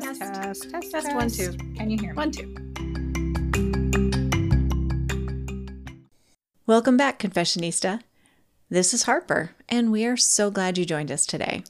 [0.00, 1.52] Test, test, test, test, one, two.
[1.74, 2.16] Can you hear me?
[2.16, 2.54] One, two.
[6.66, 8.02] Welcome back, Confessionista.
[8.70, 11.64] This is Harper, and we are so glad you joined us today.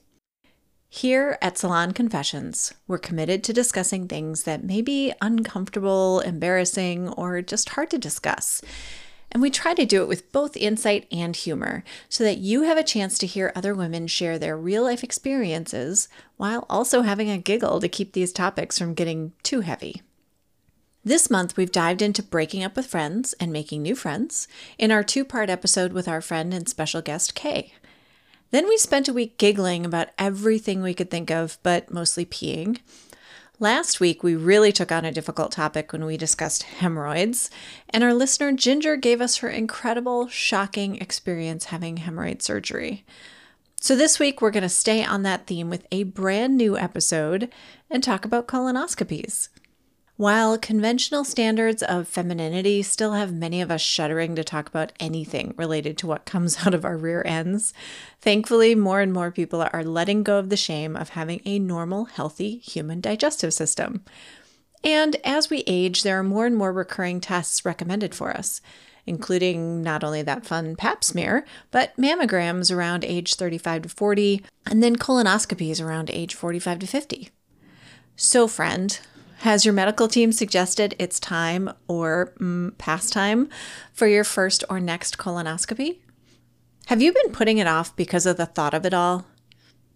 [0.90, 7.40] Here at Salon Confessions, we're committed to discussing things that may be uncomfortable, embarrassing, or
[7.40, 8.60] just hard to discuss.
[9.30, 12.78] And we try to do it with both insight and humor so that you have
[12.78, 17.38] a chance to hear other women share their real life experiences while also having a
[17.38, 20.02] giggle to keep these topics from getting too heavy.
[21.04, 25.02] This month, we've dived into breaking up with friends and making new friends in our
[25.02, 27.72] two part episode with our friend and special guest, Kay.
[28.50, 32.78] Then we spent a week giggling about everything we could think of, but mostly peeing.
[33.60, 37.50] Last week, we really took on a difficult topic when we discussed hemorrhoids,
[37.90, 43.04] and our listener Ginger gave us her incredible, shocking experience having hemorrhoid surgery.
[43.80, 47.52] So, this week, we're going to stay on that theme with a brand new episode
[47.90, 49.48] and talk about colonoscopies.
[50.18, 55.54] While conventional standards of femininity still have many of us shuddering to talk about anything
[55.56, 57.72] related to what comes out of our rear ends,
[58.20, 62.06] thankfully, more and more people are letting go of the shame of having a normal,
[62.06, 64.04] healthy human digestive system.
[64.82, 68.60] And as we age, there are more and more recurring tests recommended for us,
[69.06, 74.82] including not only that fun pap smear, but mammograms around age 35 to 40, and
[74.82, 77.30] then colonoscopies around age 45 to 50.
[78.16, 78.98] So, friend,
[79.38, 83.48] has your medical team suggested it's time or mm, past time
[83.92, 85.98] for your first or next colonoscopy?
[86.86, 89.26] Have you been putting it off because of the thought of it all?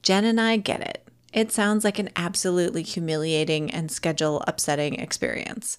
[0.03, 1.09] Jen and I get it.
[1.33, 5.79] It sounds like an absolutely humiliating and schedule upsetting experience.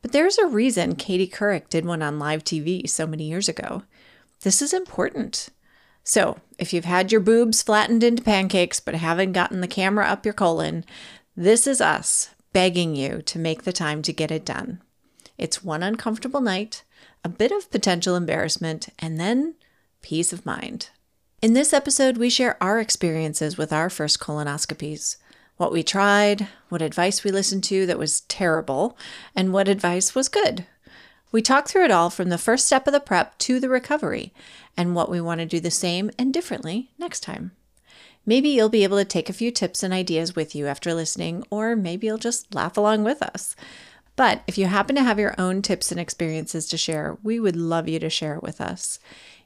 [0.00, 3.82] But there's a reason Katie Couric did one on live TV so many years ago.
[4.42, 5.48] This is important.
[6.04, 10.24] So, if you've had your boobs flattened into pancakes but haven't gotten the camera up
[10.24, 10.84] your colon,
[11.36, 14.80] this is us begging you to make the time to get it done.
[15.38, 16.84] It's one uncomfortable night,
[17.24, 19.54] a bit of potential embarrassment, and then
[20.02, 20.90] peace of mind.
[21.40, 25.16] In this episode, we share our experiences with our first colonoscopies
[25.56, 28.96] what we tried, what advice we listened to that was terrible,
[29.36, 30.66] and what advice was good.
[31.30, 34.32] We talk through it all from the first step of the prep to the recovery
[34.76, 37.52] and what we want to do the same and differently next time.
[38.24, 41.44] Maybe you'll be able to take a few tips and ideas with you after listening,
[41.50, 43.56] or maybe you'll just laugh along with us.
[44.14, 47.56] But if you happen to have your own tips and experiences to share, we would
[47.56, 48.98] love you to share it with us.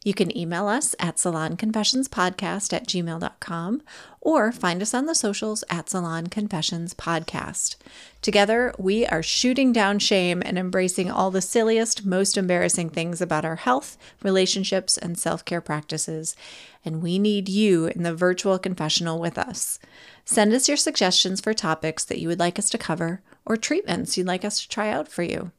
[0.07, 3.83] You can email us at salonconfessionspodcast at gmail.com
[4.21, 7.75] or find us on the socials at Salon Confessions Podcast.
[8.23, 13.45] Together, we are shooting down shame and embracing all the silliest, most embarrassing things about
[13.45, 16.37] our health, relationships, and self care practices.
[16.85, 19.81] And we need you in the virtual confessional with us.
[20.25, 24.17] Send us your suggestions for topics that you would like us to cover or treatments
[24.17, 25.51] you'd like us to try out for you.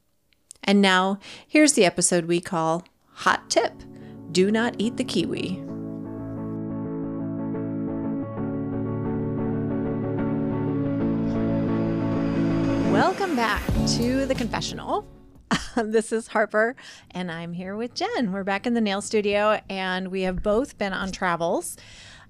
[0.63, 3.73] And now, here's the episode we call Hot Tip
[4.31, 5.63] do not eat the kiwi.
[12.91, 13.63] Welcome back
[13.97, 15.07] to the confessional.
[15.75, 16.75] this is Harper,
[17.11, 18.31] and I'm here with Jen.
[18.31, 21.77] We're back in the nail studio, and we have both been on travels.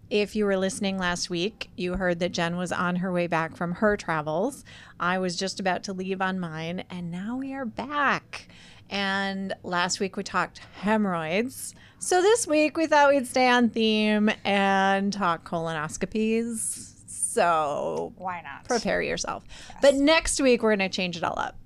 [0.09, 3.57] If you were listening last week, you heard that Jen was on her way back
[3.57, 4.63] from her travels.
[4.99, 8.47] I was just about to leave on mine, and now we are back.
[8.89, 11.73] And last week we talked hemorrhoids.
[11.99, 16.93] So this week we thought we'd stay on theme and talk colonoscopies.
[17.09, 18.65] So Why not?
[18.65, 19.43] prepare yourself.
[19.81, 21.57] But next week we're going to change it all up.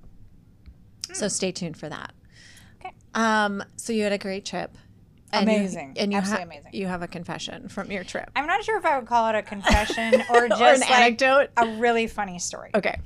[1.14, 2.14] So stay tuned for that.
[2.80, 2.94] Okay.
[3.14, 4.78] Um, so you had a great trip.
[5.34, 5.94] And you- Amazing.
[5.98, 6.72] and you Absolutely ha- amazing.
[6.74, 8.30] You have a confession from your trip.
[8.36, 10.92] I'm not sure if I would call it a confession or Or just an like
[10.92, 11.50] anecdote.
[11.56, 12.72] a really funny story.
[12.76, 13.00] Okay.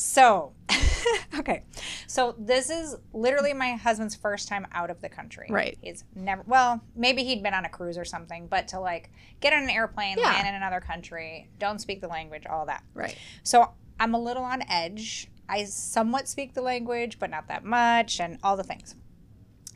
[0.00, 0.52] So,
[1.40, 1.64] okay.
[2.06, 5.48] So this is literally my husband's first time out of the country.
[5.50, 5.76] Right.
[5.82, 9.10] He's never, well, maybe he'd been on a cruise or something, but to like
[9.40, 10.26] get on an airplane, Yeah.
[10.26, 12.84] land in another country, don't speak the language, all that.
[12.94, 13.18] Right.
[13.42, 15.26] So I'm a little on edge.
[15.48, 18.94] I somewhat speak the language, but not that much, and all the things.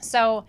[0.01, 0.47] So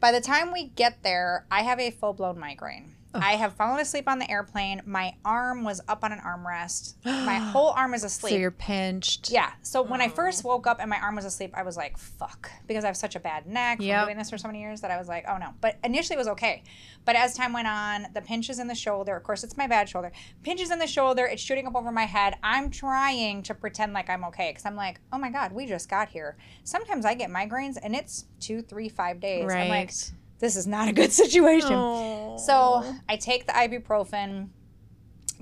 [0.00, 2.94] by the time we get there, I have a full blown migraine.
[3.14, 4.82] I have fallen asleep on the airplane.
[4.86, 6.94] My arm was up on an armrest.
[7.04, 8.30] My whole arm is asleep.
[8.32, 9.30] So you're pinched.
[9.30, 9.50] Yeah.
[9.62, 12.50] So when I first woke up and my arm was asleep, I was like, fuck.
[12.66, 14.06] Because I have such a bad neck from Yep.
[14.06, 15.50] doing this for so many years that I was like, oh no.
[15.60, 16.62] But initially it was okay.
[17.04, 19.88] But as time went on, the pinches in the shoulder, of course, it's my bad
[19.88, 20.12] shoulder,
[20.42, 22.36] pinches in the shoulder, it's shooting up over my head.
[22.42, 25.88] I'm trying to pretend like I'm okay because I'm like, oh my God, we just
[25.88, 26.36] got here.
[26.64, 29.42] Sometimes I get migraines and it's two, three, five days.
[29.42, 30.12] I'm like, Right.
[30.42, 31.72] This is not a good situation.
[31.72, 32.36] Oh.
[32.36, 34.48] So I take the ibuprofen,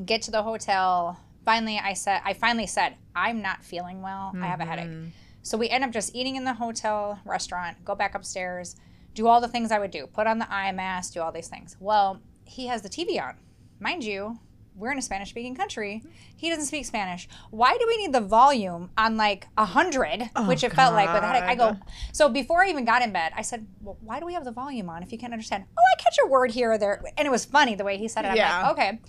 [0.05, 4.33] get to the hotel, finally I said I finally said, I'm not feeling well.
[4.41, 4.71] I have a mm-hmm.
[4.71, 5.13] headache.
[5.43, 8.77] So we end up just eating in the hotel restaurant, go back upstairs,
[9.15, 11.49] do all the things I would do, put on the eye mask, do all these
[11.49, 11.77] things.
[11.81, 13.37] Well, he has the TV on.
[13.81, 14.39] Mind you,
[14.75, 16.03] we're in a Spanish speaking country.
[16.37, 17.29] He doesn't speak Spanish.
[17.51, 21.13] Why do we need the volume on like a hundred, oh, which it felt like
[21.13, 21.43] with a headache?
[21.45, 21.77] I go,
[22.13, 24.53] so before I even got in bed, I said, well, why do we have the
[24.53, 25.65] volume on if you can't understand?
[25.77, 27.03] Oh, I catch a word here or there.
[27.19, 28.29] And it was funny the way he said it.
[28.29, 28.63] I'm Yeah.
[28.63, 29.01] like, okay.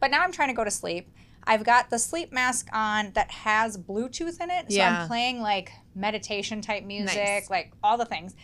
[0.00, 1.10] But now I'm trying to go to sleep.
[1.44, 4.70] I've got the sleep mask on that has Bluetooth in it.
[4.70, 5.02] So Yeah.
[5.02, 7.50] I'm playing like meditation type music, Nice.
[7.50, 8.34] like all the things.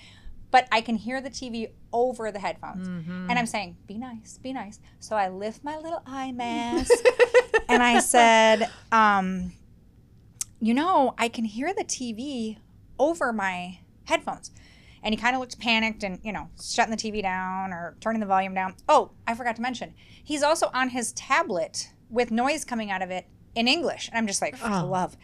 [0.56, 2.88] But I can hear the TV over the headphones.
[2.88, 3.28] Mm-hmm.
[3.28, 4.80] And I'm saying, be nice, be nice.
[5.00, 6.90] So I lift my little eye mask
[7.68, 9.52] and I said, um,
[10.58, 12.56] you know, I can hear the TV
[12.98, 14.50] over my headphones.
[15.02, 18.20] And he kind of looked panicked and, you know, shutting the TV down or turning
[18.20, 18.76] the volume down.
[18.88, 19.92] Oh, I forgot to mention,
[20.24, 24.08] he's also on his tablet with noise coming out of it in English.
[24.08, 24.86] And I'm just like, Oh.
[24.90, 25.18] love.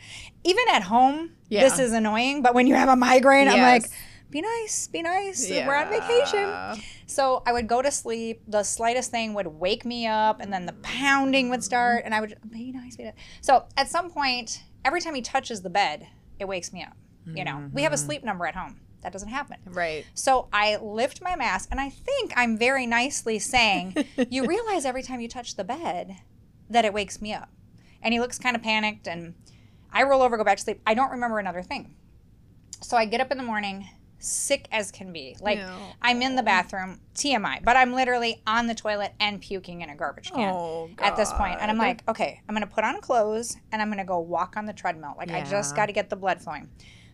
[0.45, 1.63] Even at home, Yeah.
[1.63, 2.43] this is annoying.
[2.43, 3.93] But when you have a migraine, I'm like, Yes.
[4.33, 5.49] Be nice, be nice.
[5.49, 6.83] We're on vacation.
[7.07, 8.43] So I would go to sleep.
[8.49, 12.21] The slightest thing would wake me up, and then the pounding would start, and I
[12.21, 13.15] would be nice, be nice.
[13.43, 16.09] So at some point, every time he touches the bed,
[16.39, 16.97] it wakes me up.
[17.27, 18.07] You know, we have a mm-hmm.
[18.07, 18.81] sleep number at home.
[19.03, 19.59] That doesn't happen.
[19.67, 20.05] Right.
[20.15, 23.95] So I lift my mask, and I think I'm very nicely saying,
[24.31, 26.17] "You realize every time you touch the bed,
[26.71, 27.51] that it wakes me up."
[28.01, 29.35] And he looks kind of panicked, and
[29.93, 30.81] I roll over, go back to sleep.
[30.87, 31.95] I don't remember another thing.
[32.81, 33.89] So I get up in the morning,
[34.23, 35.37] sick as can be.
[35.41, 35.77] Like No.
[36.01, 39.97] I'm in the bathroom, TMI, but I'm literally on the toilet and puking in a
[39.97, 41.59] garbage can Oh, at this point.
[41.61, 44.67] And I'm like, okay, I'm gonna put on clothes and I'm gonna go walk on
[44.67, 45.15] the treadmill.
[45.19, 46.69] Like I just got to get the blood flowing.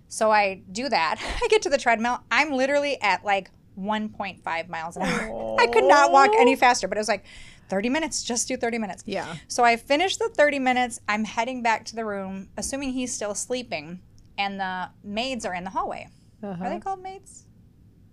[0.08, 1.16] So I do that.
[1.43, 2.20] I get to the treadmill.
[2.31, 5.56] I'm literally at like 1.5 miles an hour.
[5.61, 7.25] I could not walk any faster, but it was like
[7.69, 8.22] 30 minutes.
[8.22, 9.02] Just do 30 minutes.
[9.06, 9.37] Yeah.
[9.46, 11.00] So I finished the 30 minutes.
[11.08, 14.00] I'm heading back to the room, assuming he's still sleeping,
[14.37, 16.08] and the maids are in the hallway.
[16.43, 16.64] Uh-huh.
[16.64, 17.44] Are they called maids?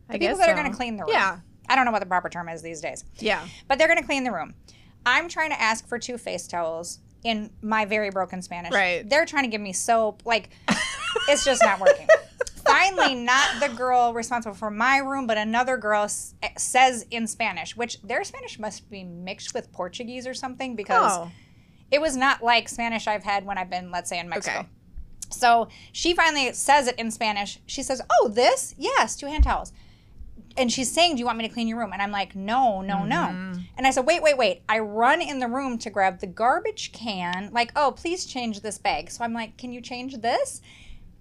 [0.10, 1.12] I The people guess that are going to clean the room.
[1.13, 1.39] Yeah.
[1.68, 3.45] I don't know what the proper term is these days, Yeah.
[3.68, 4.54] but they're going to clean the room.
[5.06, 8.72] I'm trying to ask for two face towels in my very broken Spanish.
[8.74, 9.07] Right.
[9.10, 10.22] They're trying to give me soap.
[10.25, 10.50] Like,
[11.27, 12.07] it's just not working.
[12.66, 17.75] Finally, not the girl responsible for my room, but another girl s- says in Spanish,
[17.75, 21.31] which their Spanish must be mixed with Portuguese or something because Oh.
[21.92, 24.60] it was not like Spanish I've had when I've been, let's say, in Mexico.
[24.60, 24.69] Okay.
[25.30, 27.60] So she finally says it in Spanish.
[27.66, 28.75] She says, Oh, this?
[28.77, 29.74] Yes, two hand towels.
[30.57, 31.94] And she's saying, Do you want me to clean your room?
[31.94, 33.16] And I'm like, No, no, no.
[33.16, 33.62] Mm-hmm.
[33.77, 34.62] And I said, Wait, wait, wait.
[34.69, 38.77] I run in the room to grab the garbage can, like, Oh, please change this
[38.77, 39.12] bag.
[39.12, 40.62] So I'm like, Can you change this?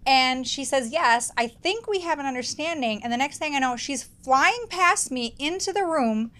[0.07, 3.03] And she says, Yes, I think we have an understanding.
[3.03, 6.31] And the next thing I know, she's flying past me into the room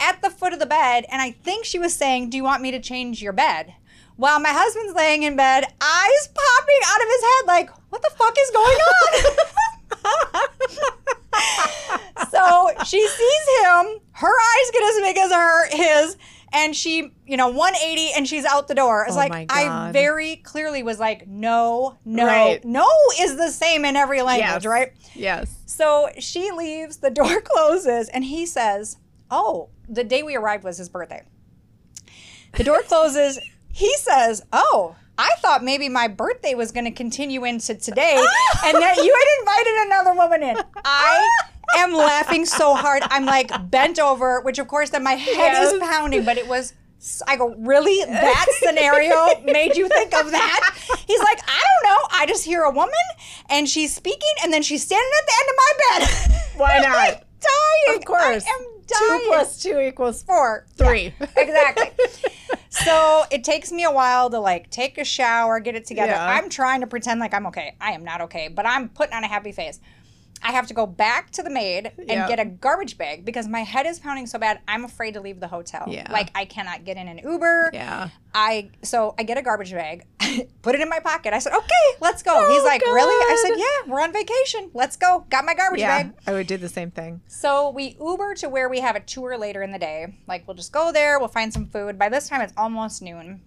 [0.00, 1.04] at the foot of the bed.
[1.10, 3.74] And I think she was saying, Do you want me to change your bed?
[4.18, 8.10] While my husband's laying in bed, eyes popping out of his head, like, What the
[8.18, 10.48] fuck is going on?
[12.30, 16.16] so she sees him, her eyes get as big as her his,
[16.52, 19.04] and she, you know, 180 and she's out the door.
[19.06, 22.64] It's Oh like I very clearly was like, no, no, Right.
[22.64, 22.88] no
[23.20, 24.66] is the same in every language, Yes.
[24.66, 24.92] right?
[25.14, 25.54] Yes.
[25.66, 28.96] So she leaves, the door closes, and he says,
[29.30, 31.22] Oh, the day we arrived was his birthday.
[32.54, 33.38] The door closes.
[33.78, 38.16] He says, Oh, I thought maybe my birthday was going to continue into today
[38.64, 40.56] and that you had invited another woman in.
[40.84, 41.28] I
[41.76, 43.04] am laughing so hard.
[43.06, 46.74] I'm like bent over, which of course then my head is pounding, but it was.
[47.28, 48.04] I go, really?
[48.04, 50.76] That scenario made you think of that?
[51.06, 52.08] He's like, I don't know.
[52.10, 52.92] I just hear a woman
[53.48, 56.42] and she's speaking and then she's standing at the end of my bed.
[56.56, 56.96] Why I'm, not?
[56.96, 57.98] like, dying.
[57.98, 58.44] Of course.
[58.44, 59.20] I am dying.
[59.20, 60.66] Two plus two equals four.
[60.74, 61.14] three.
[61.20, 61.90] Yeah, exactly.
[62.70, 66.12] so it takes me a while to like take a shower, get it together.
[66.12, 66.26] Yeah.
[66.26, 67.74] I'm trying to pretend like I'm okay.
[67.80, 69.80] I am not okay, but I'm putting on a happy face.
[70.42, 72.28] I have to go back to the maid and Yeah.
[72.28, 74.60] get a garbage bag because my head is pounding so bad.
[74.68, 75.84] I'm afraid to leave the hotel.
[75.88, 76.10] Yeah.
[76.10, 77.70] Like I cannot get in an Uber.
[77.72, 78.08] Yeah.
[78.34, 80.04] I so I get a garbage bag,
[80.62, 81.32] put it in my pocket.
[81.32, 84.70] I said, "Okay, let's go." He's Oh, like, "Really?" I said, "Yeah, we're on vacation.
[84.74, 86.02] Let's go." Got my garbage Yeah.
[86.02, 86.12] bag.
[86.26, 87.22] I would do the same thing.
[87.26, 90.18] So we Uber to where we have a tour later in the day.
[90.26, 91.98] Like we'll just go there, we'll find some food.
[91.98, 93.40] By this time it's almost noon.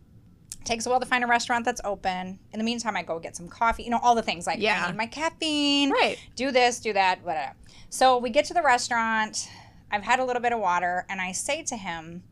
[0.64, 2.40] Takes a while to find a restaurant that's open.
[2.52, 3.84] In the meantime, I go get some coffee.
[3.84, 4.84] You know, all the things like Yeah.
[4.86, 5.92] I need my caffeine.
[5.92, 6.18] Right.
[6.36, 7.56] Do this, do that, whatever.
[7.90, 9.50] So we get to the restaurant.
[9.92, 12.24] I've had a little bit of water, and I say to him,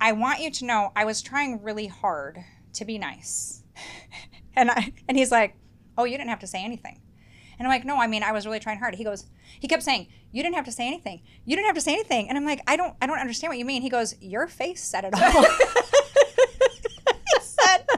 [0.00, 2.44] I want you to know I was trying really hard
[2.74, 3.62] to be nice.
[4.54, 5.56] and I and he's like,
[5.98, 7.00] Oh, you didn't have to say anything.
[7.58, 8.96] And I'm like, no, I mean, I was really trying hard.
[8.96, 9.26] He goes,
[9.58, 11.22] he kept saying, you didn't have to say anything.
[11.44, 12.28] You didn't have to say anything.
[12.28, 13.80] And I'm like, I don't, I don't understand what you mean.
[13.80, 15.20] He goes, your face said it all.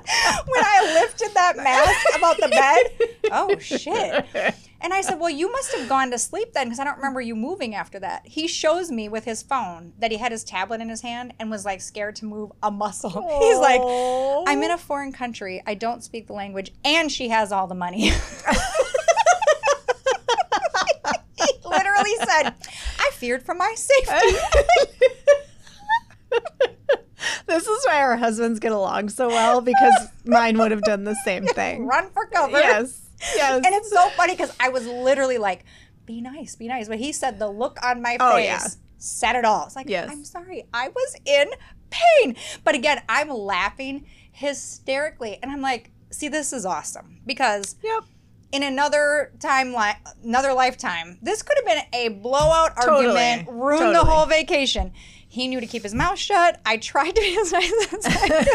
[0.46, 3.08] he lifted that mask about the bed.
[3.30, 4.24] Oh shit.
[4.80, 7.20] And I said, Well, you must have gone to sleep then because I don't remember
[7.20, 8.26] you moving after that.
[8.26, 11.50] He shows me with his phone that he had his tablet in his hand and
[11.50, 13.10] was like scared to move a muscle.
[13.40, 13.82] He's like,
[14.48, 15.62] I'm in a foreign country.
[15.66, 18.00] I don't speak the language and she has all the money.
[18.00, 18.12] he
[21.64, 22.54] literally said,
[22.98, 24.38] I feared for my safety.
[27.58, 31.14] This is why our husbands get along so well because mine would have done the
[31.24, 31.86] same thing.
[31.86, 32.58] Run for cover.
[32.58, 33.00] Yes.
[33.34, 33.56] Yes.
[33.64, 35.64] And it's so funny because I was literally like,
[36.06, 36.88] be nice, be nice.
[36.88, 38.64] But he said the look on my face Oh, yeah.
[38.98, 39.66] said it all.
[39.66, 40.08] It's like, Yes.
[40.10, 41.50] I'm sorry, I was in
[41.90, 42.36] pain.
[42.64, 45.38] But again, I'm laughing hysterically.
[45.42, 47.20] And I'm like, see, this is awesome.
[47.26, 48.04] Because Yep.
[48.52, 53.06] in another timeline, another lifetime, this could have been a blowout Totally.
[53.16, 54.92] argument, ruined the whole vacation.
[55.30, 56.60] He knew to keep his mouth shut.
[56.64, 58.48] I tried to be as nice as I could.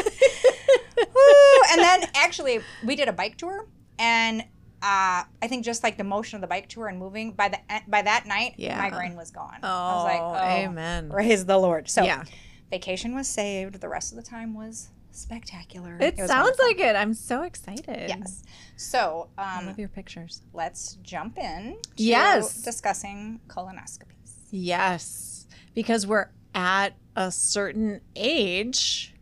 [1.71, 6.03] And then actually, we did a bike tour, and uh, I think just like the
[6.03, 8.77] motion of the bike tour and moving by the by that night, Yeah.
[8.77, 9.59] migraine was gone.
[9.63, 11.09] Oh, I was like, oh, amen.
[11.09, 11.89] praise the Lord.
[11.89, 12.23] So Yeah.
[12.69, 13.79] vacation was saved.
[13.79, 15.97] The rest of the time was spectacular.
[16.01, 16.95] It, was sounds like it.
[16.95, 18.09] I'm so excited.
[18.09, 18.43] yes.
[18.75, 20.41] So I um, love your pictures.
[20.53, 22.61] let's jump in to Yes.
[22.61, 24.33] discussing colonoscopies.
[24.51, 25.47] Yes.
[25.73, 29.13] Because we're at a certain age.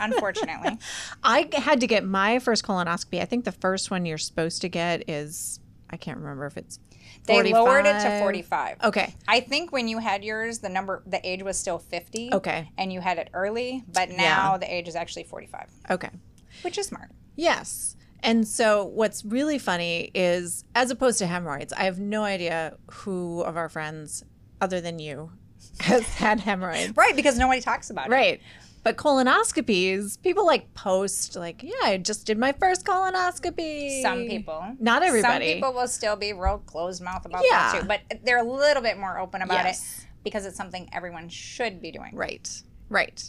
[0.00, 0.78] Unfortunately,
[1.22, 3.20] I had to get my first colonoscopy.
[3.20, 5.60] I think the first one you're supposed to get is
[5.90, 6.78] I can't remember if it's
[7.24, 8.20] they lowered it to 45.
[8.20, 8.76] 45.
[8.84, 9.14] Okay.
[9.28, 12.30] I think when you had yours, the number, the age was still 50.
[12.34, 12.70] Okay.
[12.76, 16.10] And you had it early, but now the age is actually 45, Okay.
[16.62, 17.10] which is smart.
[17.36, 17.96] Yes.
[18.24, 23.42] And so what's really funny is as opposed to hemorrhoids, I have no idea who
[23.42, 24.24] of our friends
[24.62, 25.30] other than you
[25.80, 26.96] has had hemorrhoids.
[26.96, 28.10] Right, because nobody talks about it.
[28.10, 28.40] Right.
[28.84, 34.02] But colonoscopies, people like post like, yeah, I just did my first colonoscopy.
[34.02, 34.74] Some people.
[34.80, 35.50] Not everybody.
[35.50, 37.72] Some people will still be real closed mouth about Yeah.
[37.72, 40.00] that too, but they're a little bit more open about Yes.
[40.00, 42.10] it because it's something everyone should be doing.
[42.14, 42.48] Right.
[42.88, 43.22] Right.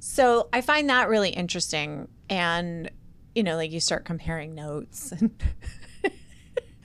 [0.00, 2.08] So I find that really interesting.
[2.28, 2.90] And,
[3.34, 5.30] you know, like you start comparing notes and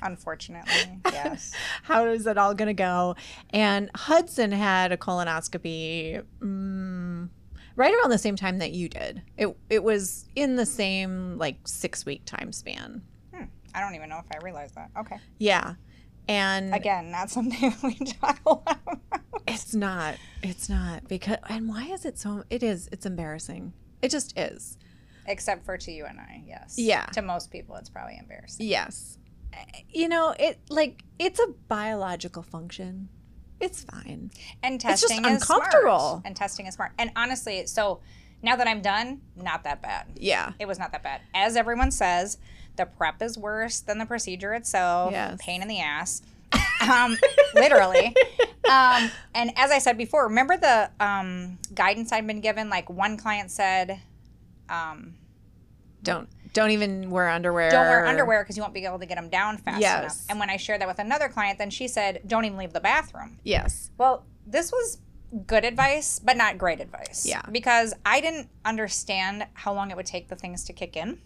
[0.01, 1.53] Unfortunately, yes.
[1.83, 3.15] how is it all going to go?
[3.51, 7.29] And Hudson had a colonoscopy mm,
[7.75, 9.21] right around the same time that you did.
[9.37, 13.01] It, it was in the same like six week time span.
[13.33, 13.45] Hmm.
[13.73, 14.89] I don't even know if I realized that.
[14.97, 15.17] Okay.
[15.37, 15.75] Yeah.
[16.27, 19.21] And Again, not something we talk a lot about.
[19.47, 23.73] it's not, it's not because, and why is it so, it is, it's embarrassing.
[24.01, 24.77] It just is.
[25.25, 26.75] Except for to you and I, yes.
[26.77, 27.05] Yeah.
[27.13, 28.65] To most people, it's probably embarrassing.
[28.65, 29.18] Yes.
[29.89, 33.09] You know, it like it's a biological function.
[33.59, 34.31] It's fine.
[34.63, 35.99] And It's just testing is uncomfortable.
[35.99, 36.21] smart.
[36.25, 36.91] And testing is smart.
[36.97, 37.99] And honestly, so
[38.41, 40.07] now that I'm done, not that bad.
[40.15, 40.53] Yeah.
[40.59, 41.21] It was not that bad.
[41.33, 42.37] As everyone says,
[42.77, 45.11] the prep is worse than the procedure itself.
[45.11, 45.37] Yes.
[45.41, 46.21] Pain in the ass.
[46.81, 47.17] um,
[47.53, 48.15] literally.
[48.69, 52.69] Um, and as I said before, remember the um, guidance I'd been given?
[52.69, 53.99] Like one client said,
[54.69, 55.15] um,
[56.03, 57.69] Don't don't even wear underwear.
[57.69, 59.99] don't wear underwear because you won't be able to get them down fast Yes.
[60.01, 60.17] enough.
[60.29, 62.79] And when I shared that with another client, then she said, don't even leave the
[62.79, 63.37] bathroom.
[63.43, 63.91] Yes.
[63.97, 64.97] Well, this was
[65.45, 67.25] good advice, but not great advice.
[67.27, 67.43] Yeah.
[67.51, 71.19] Because I didn't understand how long it would take the things to kick in.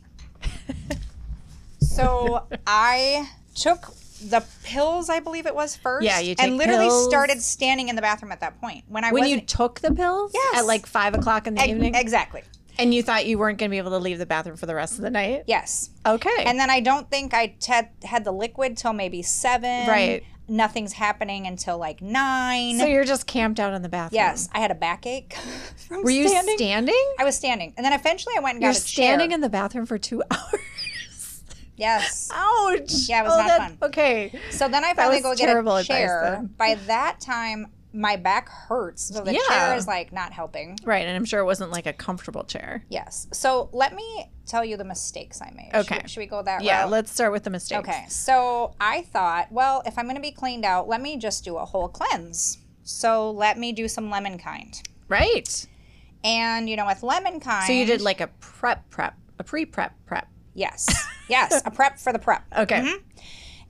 [1.80, 3.94] so I took
[4.30, 6.06] the pills, I believe it was first.
[6.06, 7.06] Yeah, you take and literally pills.
[7.10, 10.32] started standing in the bathroom at that point when I When you took the pills
[10.34, 10.60] Yes.
[10.60, 12.42] at like five o'clock in the Ex- evening, exactly.
[12.80, 14.76] And you thought you weren't going to be able to leave the bathroom for the
[14.76, 15.44] rest of the night.
[15.48, 15.90] Yes.
[16.06, 16.44] Okay.
[16.46, 19.88] And then I don't think I had had the liquid till maybe seven.
[19.88, 20.24] Right.
[20.48, 22.78] Nothing's happening until like nine.
[22.78, 24.18] so you're just camped out in the bathroom.
[24.18, 25.34] yes, I had a backache.
[25.88, 26.58] from Were you standing.
[26.58, 27.14] standing?
[27.18, 29.06] I was standing, and then eventually I went and You're got a chair.
[29.06, 31.44] You're standing in the bathroom for two hours.
[31.78, 32.30] yes.
[32.34, 32.92] Ouch.
[33.08, 33.78] Yeah, it was Oh, not that- fun.
[33.84, 34.38] Okay.
[34.52, 36.22] So then I finally go get a advice chair.
[36.40, 36.48] then.
[36.58, 39.40] By that time, my back hurts, so the Yeah.
[39.48, 40.78] chair is like not helping.
[40.84, 42.84] Right, and I'm sure it wasn't like a comfortable chair.
[42.90, 43.28] Yes.
[43.32, 45.72] So let me tell you the mistakes I made.
[45.74, 46.00] Okay.
[46.02, 46.66] Should, should we go that way?
[46.66, 46.90] Yeah, route?
[46.92, 47.88] let's start with the mistakes.
[47.88, 48.06] Okay.
[48.10, 51.58] So I thought, well, if I'm going to be cleaned out, let me just do
[51.58, 52.58] a whole cleanse.
[52.84, 54.82] So let me do some lemon kind.
[55.08, 55.66] Right.
[56.24, 59.94] And you know, with lemon kind, So you did like a prep prep, a pre-prep
[60.06, 60.28] prep.
[60.54, 60.88] yes,
[61.30, 62.44] yes, a prep for the prep.
[62.58, 62.82] Okay.
[62.82, 63.02] Mhm.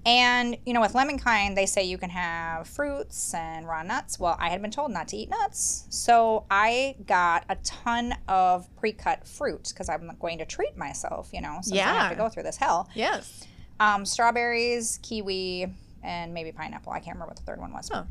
[0.05, 4.19] And you know, with lemon kind, they say you can have fruits and raw nuts.
[4.19, 8.67] Well, I had been told not to eat nuts, so I got a ton of
[8.75, 11.29] pre-cut fruit because I'm going to treat myself.
[11.31, 12.89] You know, since I have to go through this hell.
[12.93, 13.45] Yes.
[13.79, 15.67] Um, strawberries, kiwi,
[16.03, 16.91] and maybe pineapple.
[16.91, 17.89] I can't remember what the third one was.
[17.93, 18.05] Oh.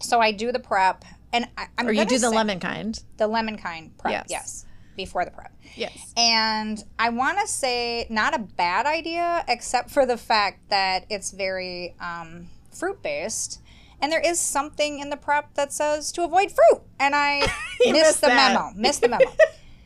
[0.00, 3.00] So I do the prep, and I, I'm Or you do the lemon kind.
[3.16, 4.12] the lemon kind prep.
[4.12, 4.26] Yes.
[4.30, 4.66] Yes.
[4.96, 5.52] Before the prep.
[5.76, 6.12] Yes.
[6.16, 11.30] And I want to say not a bad idea, except for the fact that it's
[11.30, 13.60] very um, fruit based.
[14.00, 16.82] And there is something in the prep that says to avoid fruit.
[16.98, 17.40] And I
[17.80, 18.70] missed missed the memo.
[18.76, 19.24] Missed the memo.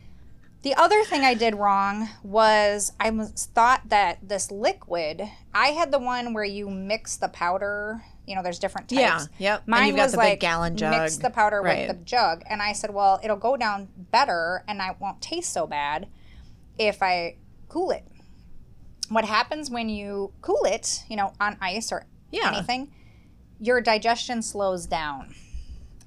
[0.62, 5.23] the other thing I did wrong was I was, thought that this liquid,
[5.55, 8.03] I had the one where you mix the powder.
[8.29, 9.01] You know, there's different types.
[9.01, 9.59] Yeah, yep.
[9.61, 10.91] And Mine was like gallon jug.
[10.93, 11.89] mix the powder Right.
[11.89, 15.53] with the jug, and I said, well, it'll go down better, and I won't taste
[15.53, 16.09] so bad
[16.79, 17.37] if I
[17.69, 18.05] cool it.
[19.09, 22.53] What happens when you cool it, you know, on ice or Yeah.
[22.53, 22.93] anything,
[23.59, 25.35] your digestion slows down.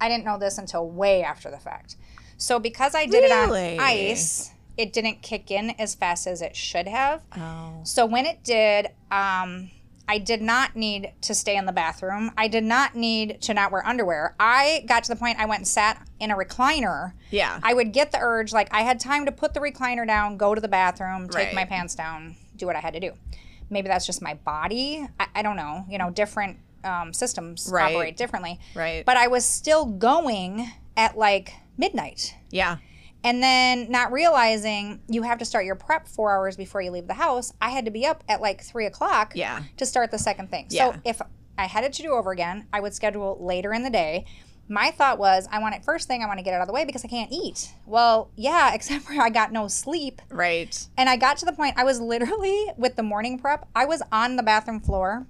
[0.00, 1.96] I didn't know this until way after the fact.
[2.36, 3.74] So because I did Really?
[3.76, 7.22] it on ice, it didn't kick in as fast as it should have.
[7.36, 7.80] Oh.
[7.84, 9.70] So when it did, um,
[10.08, 12.32] I did not need to stay in the bathroom.
[12.36, 14.34] I did not need to not wear underwear.
[14.38, 17.12] I got to the point I went and sat in a recliner.
[17.30, 17.58] Yeah.
[17.62, 20.54] I would get the urge, like I had time to put the recliner down, go
[20.54, 21.54] to the bathroom, take Right.
[21.54, 23.12] my pants down, do what I had to do.
[23.70, 25.06] Maybe that's just my body.
[25.18, 25.86] I, I don't know.
[25.88, 27.94] You know, different um, systems Right.
[27.94, 28.58] operate differently.
[28.74, 29.04] Right.
[29.06, 32.34] But I was still going at like midnight.
[32.50, 32.78] yeah.
[33.24, 37.06] And then not realizing you have to start your prep four hours before you leave
[37.06, 37.52] the house.
[37.60, 39.62] I had to be up at like three o'clock Yeah.
[39.76, 40.66] to start the second thing.
[40.70, 40.92] Yeah.
[40.94, 41.22] So if
[41.56, 44.24] I had it to do over again, I would schedule later in the day.
[44.68, 46.66] My thought was, I want it first thing, I want to get it out of
[46.68, 47.72] the way because I can't eat.
[47.84, 50.22] Well, yeah, except for I got no sleep.
[50.30, 50.86] Right.
[50.96, 54.02] And I got to the point, I was literally with the morning prep, I was
[54.10, 55.26] on the bathroom floor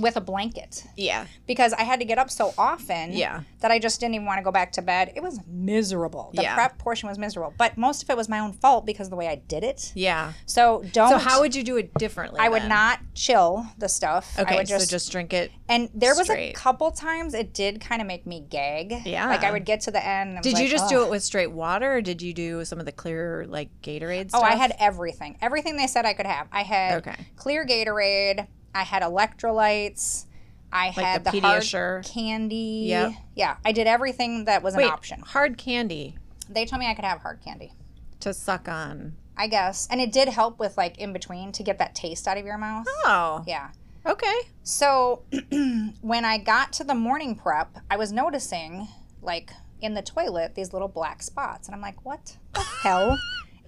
[0.00, 1.26] with a blanket Yeah.
[1.46, 3.40] because I had to get up so often Yeah.
[3.60, 5.12] that I just didn't even want to go back to bed.
[5.14, 6.30] It was miserable.
[6.34, 6.54] The Yeah.
[6.54, 9.16] prep portion was miserable, but most of it was my own fault because of the
[9.16, 9.92] way I did it.
[9.94, 10.32] Yeah.
[10.46, 11.10] So don't.
[11.10, 12.40] So how would you do it differently?
[12.40, 14.38] I would not chill the stuff.
[14.38, 14.54] Okay.
[14.54, 15.50] I would just, so just drink it.
[15.68, 16.50] and there was straight.
[16.50, 19.02] a couple times it did kind of make me gag.
[19.04, 19.28] Yeah.
[19.28, 20.34] Like I would get to the end.
[20.36, 22.78] And Did you just "Ugh." do it with straight water, or did you do some
[22.80, 24.40] of the clear like Gatorade stuff?
[24.42, 25.36] Oh, I had everything.
[25.42, 26.48] Everything they said I could have.
[26.52, 27.16] I had Okay.
[27.36, 28.46] clear Gatorade.
[28.74, 30.26] I had electrolytes.
[30.72, 32.84] I had the the, hard candy.
[32.88, 33.12] Yep.
[33.34, 35.20] Yeah, I did everything that was Wait, an option.
[35.20, 36.16] hard candy
[36.48, 37.72] They told me I could have hard candy.
[38.20, 39.14] to suck on.
[39.36, 39.88] I guess.
[39.90, 42.58] And it did help with like in between to get that taste out of your
[42.58, 42.86] mouth.
[43.04, 43.42] Oh.
[43.46, 43.70] Yeah.
[44.06, 44.40] Okay.
[44.62, 45.22] So
[46.02, 48.86] when I got to the morning prep, I was noticing
[49.22, 51.66] like in the toilet these little black spots.
[51.68, 53.18] And I'm like, what the hell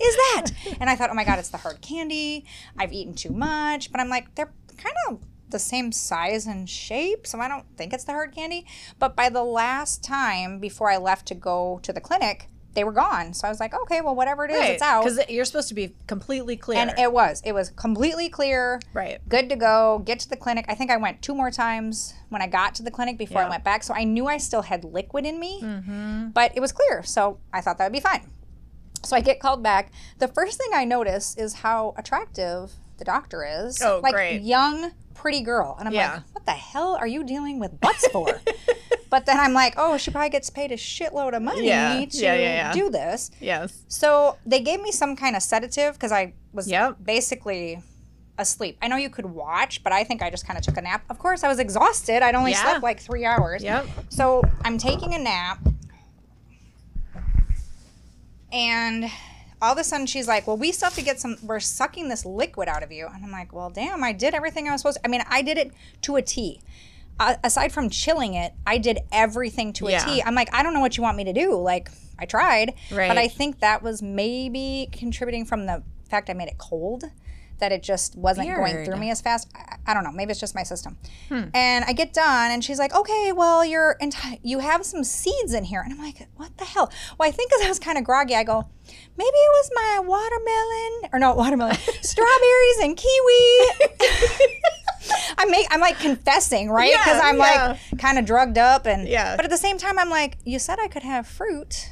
[0.00, 0.46] is that?
[0.80, 2.44] And I thought, oh my God, it's the hard candy.
[2.78, 3.90] I've eaten too much.
[3.90, 4.52] But I'm like, they're
[4.82, 7.26] kind of the same size and shape.
[7.26, 8.66] So I don't think it's the hard candy.
[8.98, 12.92] But by the last time before I left to go to the clinic, they were
[12.92, 13.34] gone.
[13.34, 15.04] So I was like, okay, well, whatever it is, it's out.
[15.04, 16.78] Because you're supposed to be completely clear.
[16.78, 17.42] And it was.
[17.44, 19.20] It was completely clear right.
[19.28, 20.64] good to go, get to the clinic.
[20.68, 23.48] I think I went two more times when I got to the clinic before I
[23.48, 23.82] went back.
[23.82, 26.28] So I knew I still had liquid in me, mm-hmm.
[26.28, 27.02] but it was clear.
[27.02, 28.30] So I thought that would be fine.
[29.04, 29.92] So I get called back.
[30.18, 33.80] The first thing I notice is how attractive the doctor is.
[33.82, 34.42] Oh, like great.
[34.42, 35.76] young, pretty girl.
[35.78, 36.14] And I'm Yeah.
[36.14, 38.40] like, what the hell are you dealing with butts for?
[39.10, 42.04] but then I'm like, oh, she probably gets paid a shitload of money Yeah.
[42.04, 42.72] to Yeah, yeah, yeah.
[42.72, 43.30] do this.
[43.40, 43.84] Yes.
[43.88, 46.98] So they gave me some kind of sedative because I was Yep.
[47.04, 47.82] basically
[48.38, 48.78] asleep.
[48.80, 51.04] I know you could watch, but I think I just kind of took a nap.
[51.10, 52.22] Of course, I was exhausted.
[52.22, 53.62] I'd only slept like three hours.
[53.62, 53.86] Yep.
[54.08, 55.58] So I'm taking a nap,
[58.52, 59.10] and
[59.62, 61.36] all of a sudden she's like, "Well, we still have to get some.
[61.42, 64.68] We're sucking this liquid out of you." And I'm like, "Well, damn, I did everything
[64.68, 65.06] I was supposed to.
[65.06, 65.72] I mean, I did it
[66.02, 66.60] to a T.
[67.20, 70.16] Uh, aside from chilling it, I did everything to a T.
[70.18, 70.26] Yeah.
[70.26, 71.54] I'm like, I don't know what you want me to do.
[71.54, 73.06] Like, I tried, Right.
[73.08, 77.04] but I think that was maybe contributing from the fact I made it cold,
[77.62, 79.48] that it just wasn't going through me as fast.
[79.54, 80.12] I, I don't know.
[80.12, 80.98] Maybe it's just my system.
[81.28, 81.44] Hmm.
[81.54, 85.54] And I get done, and she's like, "Okay, well, you're enti- you have some seeds
[85.54, 87.96] in here." And I'm like, "What the hell?" Well, I think because I was kind
[87.98, 88.68] of groggy, I go,
[89.16, 93.92] "Maybe it was my watermelon, or no, watermelon, strawberries and kiwi."
[95.38, 96.90] I make I'm like confessing, right?
[96.90, 97.76] Yeah, Because I'm yeah.
[97.92, 99.36] like kind of drugged up, and Yeah.
[99.36, 101.90] But at the same time, I'm like, "You said I could have fruit,"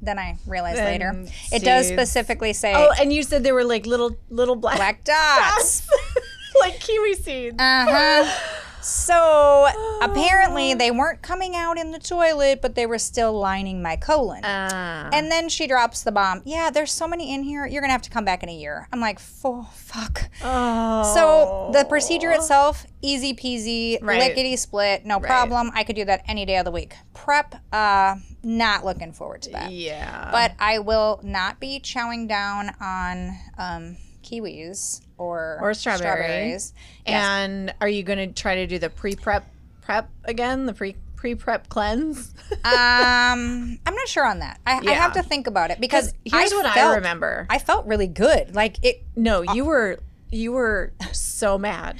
[0.00, 3.86] then I realized later it does specifically say Oh, and you said there were like
[3.86, 5.88] little little black, black dots.
[6.60, 7.56] like kiwi seeds.
[7.58, 8.54] Uh huh.
[8.80, 9.68] So
[10.00, 14.40] apparently they weren't coming out in the toilet, but they were still lining my colon.
[14.44, 15.08] Ah.
[15.12, 16.42] and then she drops the bomb.
[16.44, 17.66] Yeah, there's so many in here.
[17.66, 18.88] You're gonna have to come back in a year.
[18.92, 20.30] I'm like, oh, fuck.
[20.42, 21.14] oh.
[21.14, 24.18] So the procedure itself, easy peasy, Right.
[24.18, 25.70] lickety split, no problem.
[25.74, 26.94] I could do that any day of the week.
[27.14, 29.72] Prep, uh, not looking forward to that.
[29.72, 30.30] Yeah.
[30.30, 33.96] But I will not be chowing down on um,
[34.30, 36.00] kiwis or Or strawberry.
[36.00, 36.72] strawberries.
[37.06, 37.24] Yes.
[37.24, 39.44] And are you going to try to do the pre prep
[39.82, 40.66] prep again?
[40.66, 42.34] The pre pre prep cleanse?
[42.64, 44.58] Um, I'm not sure on that.
[44.66, 47.46] I, I have to think about it because Here's what felt- I remember.
[47.50, 48.54] I felt really good.
[48.54, 49.98] Like it, no, you were
[50.30, 51.98] you were so mad.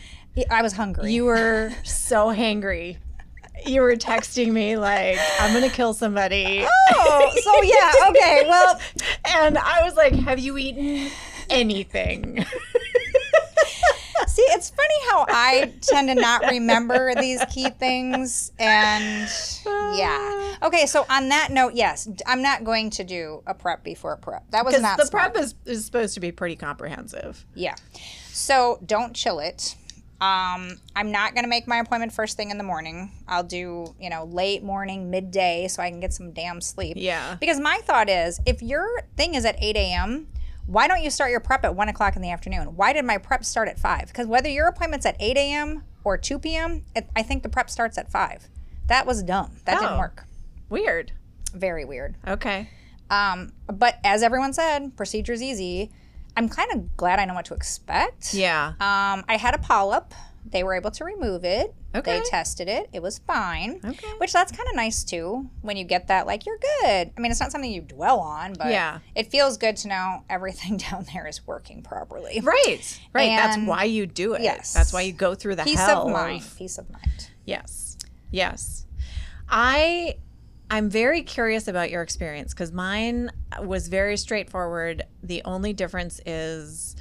[0.51, 1.13] I was hungry.
[1.13, 2.97] You were so hangry.
[3.67, 8.45] You were texting me like, "I'm gonna kill somebody," oh, so yeah, okay.
[8.49, 8.81] Well,
[9.27, 11.11] and I was like, "Have you eaten
[11.51, 12.45] anything?"
[14.39, 19.29] see, it's funny how I tend to not remember these key things, and
[19.67, 20.57] yeah.
[20.63, 24.19] Okay, so on that note, yes, I'm not going to do a prep before a
[24.19, 24.49] prep.
[24.51, 25.35] That was not the smart.
[25.35, 27.45] prep is, is supposed to be pretty comprehensive.
[27.55, 27.75] Yeah.
[28.29, 29.75] So don't chill it.
[30.21, 33.13] Um, I'm not gonna make my appointment first thing in the morning.
[33.29, 36.95] I'll do, you know, late morning, midday, so I can get some damn sleep.
[36.97, 37.37] Yeah.
[37.39, 40.27] Because my thought is, if your thing is at 8 a.m.,
[40.69, 42.77] why don't you start your prep at 1 o'clock in the afternoon?
[42.77, 44.07] Why did my prep start at 5?
[44.09, 45.83] Because whether your appointment's at 8 a.m.
[46.05, 48.49] or 2 p.m., it, I think the prep starts at 5.
[48.87, 49.57] That was dumb.
[49.65, 49.99] That didn't Oh.
[49.99, 50.25] work.
[50.69, 51.13] Weird.
[51.55, 52.17] Very weird.
[52.27, 52.69] Okay.
[53.11, 55.91] Um, but as everyone said, procedure's easy.
[56.37, 58.35] I'm kind of glad I know what to expect.
[58.35, 58.69] Yeah.
[58.81, 60.13] Um, I had a polyp.
[60.51, 61.75] They were able to remove it.
[61.95, 62.19] Okay.
[62.19, 62.89] They tested it.
[62.93, 63.81] It was fine.
[63.85, 64.07] Okay.
[64.19, 67.11] Which that's kind of nice too when you get that like you're good.
[67.17, 68.99] I mean, it's not something you dwell on, but Yeah.
[69.15, 72.41] it feels good to know everything down there is working properly.
[72.43, 73.01] Right.
[73.13, 73.29] Right.
[73.37, 74.43] That's why you do it.
[74.43, 74.73] Yes.
[74.75, 76.43] That's why you go through the Peace hell of mind.
[76.57, 77.31] Peace of mind.
[77.45, 77.97] Yes.
[78.31, 78.87] Yes.
[79.49, 80.17] I
[80.71, 83.31] I'm very curious about your experience cuz mine
[83.63, 85.05] was very straightforward.
[85.23, 86.95] The only difference is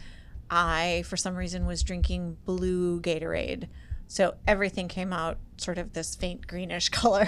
[0.49, 3.67] I for some reason was drinking blue Gatorade.
[4.07, 7.27] So everything came out sort of this faint greenish color.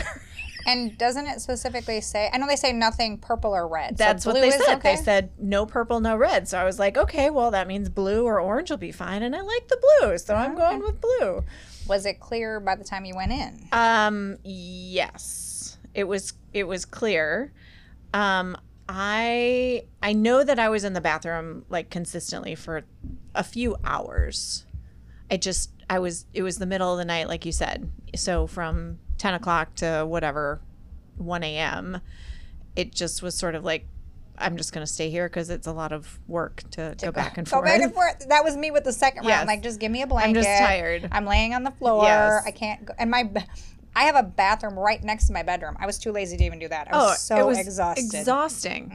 [0.65, 2.29] And doesn't it specifically say?
[2.32, 3.97] I know they say nothing purple or red.
[3.97, 4.77] so That's what blue they said.
[4.77, 4.95] Okay?
[4.95, 6.47] They said no purple, no red.
[6.47, 9.36] So I was like, okay, well that means blue or orange will be fine and
[9.36, 11.43] I like the blue, so I'm going with blue.
[11.88, 13.67] Was it clear by the time you went in?
[13.71, 15.77] Um yes.
[15.93, 17.51] It was it was clear.
[18.13, 18.58] Um
[18.91, 22.84] I I know that I was in the bathroom like consistently for
[23.36, 24.65] a few hours.
[25.30, 27.88] I just I was it was the middle of the night like you said.
[28.15, 30.60] So from 10 o'clock to whatever
[31.17, 32.02] 1 a.m.
[32.75, 33.86] It just was sort of like
[34.39, 37.45] I'm just gonna stay here because it's a lot of work to, go back and
[37.45, 37.65] Go forth.
[37.65, 38.25] back and forth.
[38.30, 39.36] That was me with the second Yes.
[39.36, 39.47] round.
[39.49, 40.30] Like, just give me a blanket.
[40.30, 41.10] I'm just tired.
[41.12, 42.06] I'm laying on the floor.
[42.06, 42.43] Yes.
[42.45, 42.93] I can't go.
[42.97, 43.30] And my,
[43.99, 45.75] I have a bathroom right next to my bedroom.
[45.77, 46.88] I was too lazy to even do that.
[46.89, 48.05] I was so Oh, it was exhausted.
[48.05, 48.17] Mm-hmm.
[48.17, 48.93] Exhausting.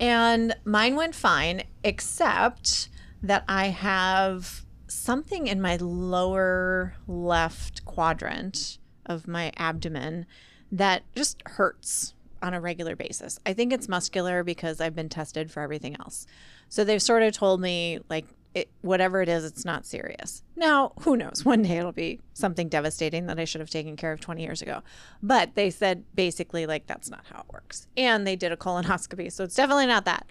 [0.00, 2.88] And mine went fine, except
[3.22, 10.24] that I have something in my lower left quadrant of my abdomen
[10.72, 13.38] that just hurts on a regular basis.
[13.44, 16.26] I think it's muscular because I've been tested for everything else.
[16.70, 18.24] So they've sort of told me, like,
[18.56, 20.42] it, whatever it is, it's not serious.
[20.56, 21.44] Now, who knows?
[21.44, 24.62] One day it'll be something devastating that I should have taken care of 20 years
[24.62, 24.80] ago.
[25.22, 27.86] But they said basically, like, that's not how it works.
[27.98, 29.30] And they did a colonoscopy.
[29.30, 30.30] So it's definitely not that.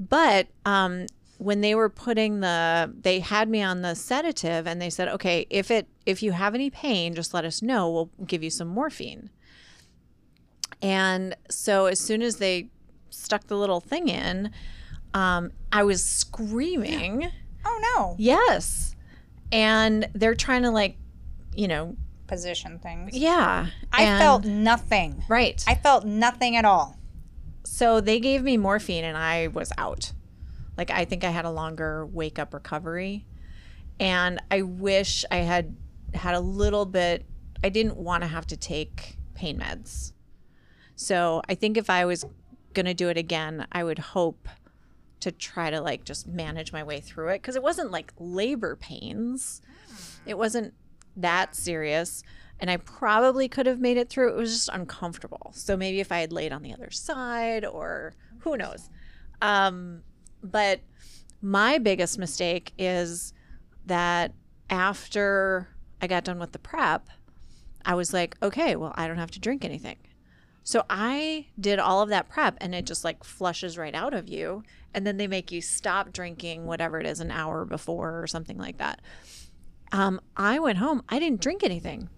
[0.00, 1.06] But um,
[1.38, 5.46] when they were putting the, they had me on the sedative and they said, okay,
[5.48, 7.88] if it, if you have any pain, just let us know.
[7.88, 9.30] We'll give you some morphine.
[10.82, 12.70] And so as soon as they
[13.10, 14.50] stuck the little thing in,
[15.14, 17.30] um, I was screaming.
[17.64, 18.14] Oh no.
[18.18, 18.94] Yes.
[19.52, 20.96] And they're trying to like,
[21.54, 21.96] you know,
[22.26, 23.16] Position things.
[23.16, 23.66] yeah.
[23.92, 25.24] I And- felt nothing.
[25.28, 25.62] right.
[25.66, 26.96] I felt nothing at all.
[27.64, 30.12] so they gave me morphine and I was out.
[30.76, 33.26] Like I think I had a longer wake up recovery.
[33.98, 35.76] And I wish I had
[36.14, 37.26] had a little bit
[37.62, 40.12] I didn't want to have to take pain meds.
[40.96, 42.24] So I think if I was
[42.72, 44.48] going to do it again, I would hope
[45.20, 48.76] to try to like just manage my way through it because it wasn't like labor
[48.76, 49.60] pains.
[50.26, 50.74] It wasn't
[51.16, 52.22] that serious.
[52.58, 54.30] And I probably could have made it through.
[54.30, 55.52] It was just uncomfortable.
[55.54, 58.90] So maybe if I had laid on the other side or who knows.
[59.40, 60.02] Um,
[60.42, 60.80] but
[61.40, 63.32] my biggest mistake is
[63.86, 64.32] that
[64.68, 65.68] after
[66.02, 67.08] I got done with the prep,
[67.84, 69.96] I was like, okay, well, I don't have to drink anything.
[70.70, 74.28] So I did all of that prep and it just like flushes right out of
[74.28, 74.62] you.
[74.94, 78.56] And then they make you stop drinking whatever it is an hour before or something
[78.56, 79.00] like that.
[79.90, 82.08] Um, I went home, I didn't drink anything.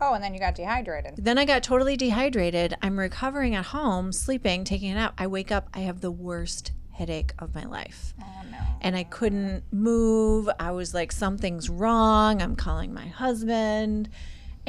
[0.00, 1.16] Oh, and then you got dehydrated.
[1.18, 2.74] Then I got totally dehydrated.
[2.80, 5.12] I'm recovering at home, sleeping, taking a nap.
[5.18, 8.14] I wake up, I have the worst headache of my life.
[8.18, 8.56] Oh no.
[8.80, 10.48] And I couldn't move.
[10.58, 12.40] I was like, something's wrong.
[12.40, 14.08] I'm calling my husband.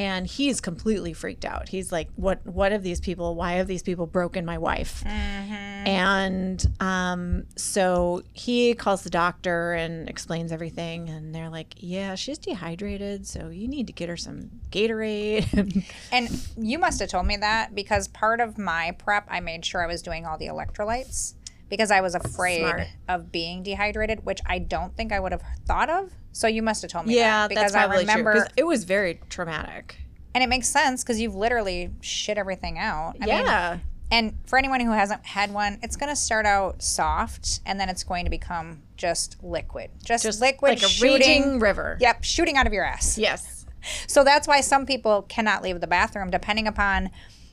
[0.02, 1.70] And he's completely freaked out.
[1.70, 2.44] He's like, "What?
[2.46, 3.36] What have these people?
[3.36, 10.10] Why have these people broken my wife?" And um, so he calls the doctor and
[10.10, 14.50] explains everything, and they're like, "Yeah, she's dehydrated, so you need to get her some
[14.72, 19.64] Gatorade." And you must have told me that because part of my prep, I made
[19.66, 21.36] sure I was doing all the electrolytes
[21.70, 22.88] because I was afraid Smart.
[23.08, 26.12] of being dehydrated, which I don't think I would have thought of.
[26.32, 28.44] So you must have told me yeah, that because I remember, true.
[28.56, 29.98] it was very traumatic.
[30.34, 33.16] and it makes sense because you've literally shit everything out.
[33.22, 33.80] I mean, yeah,
[34.12, 37.88] and for anyone who hasn't had one, it's going to start out soft and then
[37.88, 41.14] it's going to become just liquid, just, just liquid like a shooting.
[41.14, 41.98] raging river.
[42.02, 43.18] Yep, shooting out of your ass.
[43.18, 43.66] Yes.
[44.08, 47.10] So that's why some people cannot leave the bathroom, depending upon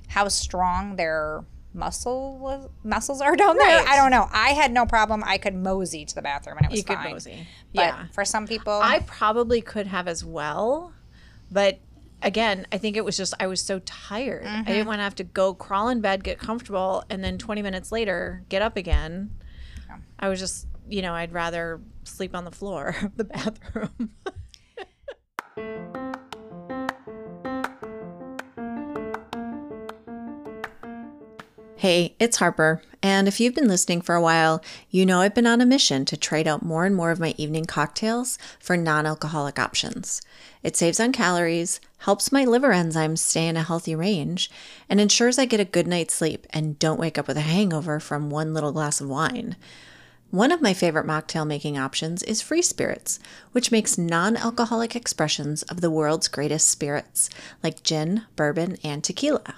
[0.08, 1.44] how strong their
[1.78, 3.78] muscle muscles are down there.
[3.78, 3.88] Right.
[3.88, 4.28] I don't know.
[4.32, 5.22] I had no problem.
[5.24, 7.46] I could mosey to the bathroom and it was You could mosey.
[7.74, 8.06] But Yeah.
[8.12, 10.92] for some people, I probably could have as well,
[11.50, 11.78] but
[12.22, 14.44] again, I think it was just I was so tired.
[14.44, 14.88] I didn't mm-hmm.
[14.88, 18.44] want to have to go crawl in bed, get comfortable, and then 20 minutes later
[18.48, 19.30] get up again.
[20.18, 24.10] I was just, you know, I'd rather sleep on the floor of the bathroom.
[31.78, 34.60] Hey, it's Harper, and if you've been listening for a while,
[34.90, 37.36] you know I've been on a mission to trade out more and more of my
[37.38, 40.20] evening cocktails for non alcoholic options.
[40.64, 44.50] It saves on calories, helps my liver enzymes stay in a healthy range,
[44.88, 48.00] and ensures I get a good night's sleep and don't wake up with a hangover
[48.00, 49.54] from one little glass of wine.
[50.32, 53.20] One of my favorite mocktail making options is Free Spirits,
[53.52, 57.30] which makes non alcoholic expressions of the world's greatest spirits,
[57.62, 59.54] like gin, bourbon, and tequila.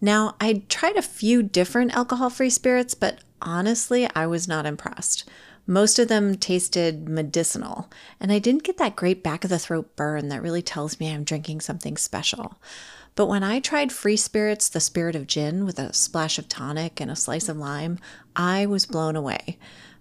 [0.00, 5.28] Now, I tried a few different alcohol free spirits, but honestly, I was not impressed.
[5.66, 9.94] Most of them tasted medicinal, and I didn't get that great back of the throat
[9.94, 12.58] burn that really tells me I'm drinking something special.
[13.14, 17.00] But when I tried Free Spirits, the spirit of gin with a splash of tonic
[17.00, 17.98] and a slice of lime,
[18.34, 19.58] I was blown away.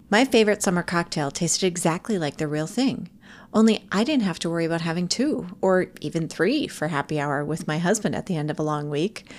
[0.10, 3.10] My favorite summer cocktail tasted exactly like the real thing.
[3.54, 7.44] Only I didn't have to worry about having two or even three for happy hour
[7.44, 9.32] with my husband at the end of a long week.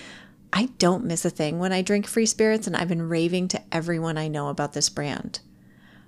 [0.53, 3.63] I don't miss a thing when I drink free spirits, and I've been raving to
[3.73, 5.41] everyone I know about this brand.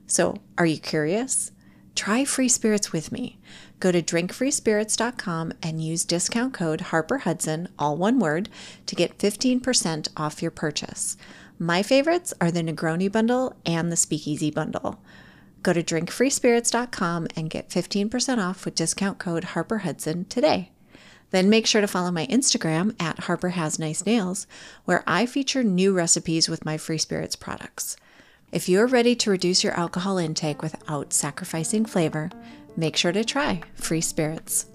[0.07, 1.53] So, are you curious?
[1.95, 3.39] Try free spirits with me.
[3.79, 8.49] Go to drinkfreespirits.com and use discount code HarperHudson, all one word,
[8.87, 11.17] to get 15% off your purchase.
[11.59, 15.01] My favorites are the Negroni bundle and the Speakeasy bundle.
[15.63, 20.72] Go to drinkfreespirits.com and get 15% off with discount code HarperHudson today.
[21.33, 24.47] Then make sure to follow my Instagram at Harper Has Nice Nails,
[24.85, 27.97] where I feature new recipes with my Free Spirits products.
[28.53, 32.31] If you're ready to reduce your alcohol intake without sacrificing flavor,
[32.77, 34.67] make sure to try Free Spirits.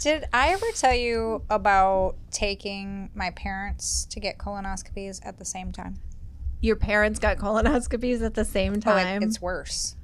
[0.00, 5.72] did I ever tell you about taking my parents to get colonoscopies at the same
[5.72, 5.98] time?
[6.60, 9.22] Your parents got colonoscopies at the same Oh, it- time.
[9.22, 9.94] it's worse.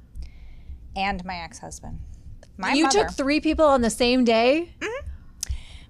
[0.95, 1.99] And my ex-husband.
[2.57, 3.03] My you mother.
[3.05, 4.73] took three people on the same day?
[4.79, 5.07] Mm-hmm.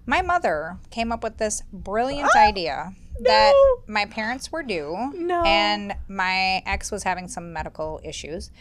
[0.08, 3.54] my mother came up with this brilliant idea that
[3.88, 5.44] my parents were due No.
[5.46, 8.52] and my ex was having some medical issues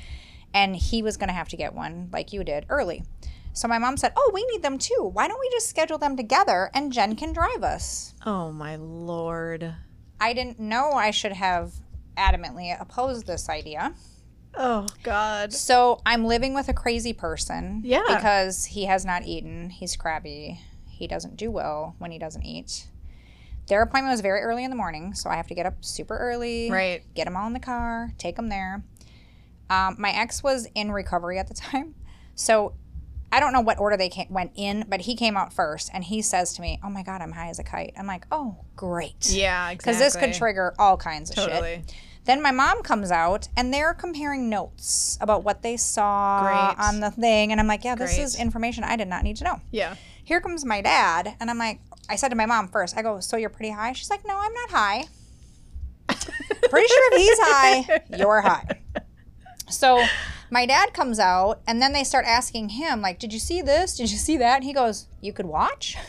[0.54, 3.02] and he was going to have to get one like you did early
[3.52, 6.16] so my mom said oh we need them too why don't we just schedule them
[6.16, 9.74] together and jen can drive us Oh my lord.
[10.20, 11.72] i didn't know i should have
[12.16, 13.94] adamantly opposed this idea
[14.56, 15.52] Oh god.
[15.52, 18.02] so i'm living with a crazy person Yeah.
[18.06, 22.86] because he has not eaten he's crabby he doesn't do well when he doesn't eat
[23.66, 26.16] their appointment was very early in the morning so i have to get up super
[26.16, 27.02] early Right.
[27.14, 28.84] get them all in the car take them there
[29.70, 31.94] um, my ex was in recovery at the time
[32.36, 32.74] so
[33.34, 36.04] i don't know what order they came, went in but he came out first and
[36.04, 38.56] he says to me oh my god i'm high as a kite i'm like oh
[38.76, 41.92] great Yeah, because this could trigger all kinds of shit
[42.24, 46.86] then my mom comes out and they're comparing notes about what they saw Great.
[46.86, 47.52] on the thing.
[47.52, 48.24] And I'm like, yeah, this Great.
[48.24, 49.60] is information I did not need to know.
[49.70, 49.94] Yeah.
[50.24, 51.36] Here comes my dad.
[51.38, 53.92] And I'm like, I said to my mom first, I go, so you're pretty high?
[53.92, 55.04] She's like, no, I'm not high.
[56.08, 58.80] pretty sure if he's high, you're high.
[59.68, 60.02] So
[60.54, 63.96] my dad comes out and then they start asking him, like, did you see this?
[63.96, 64.54] Did you see that?
[64.56, 65.96] And he goes, you could watch?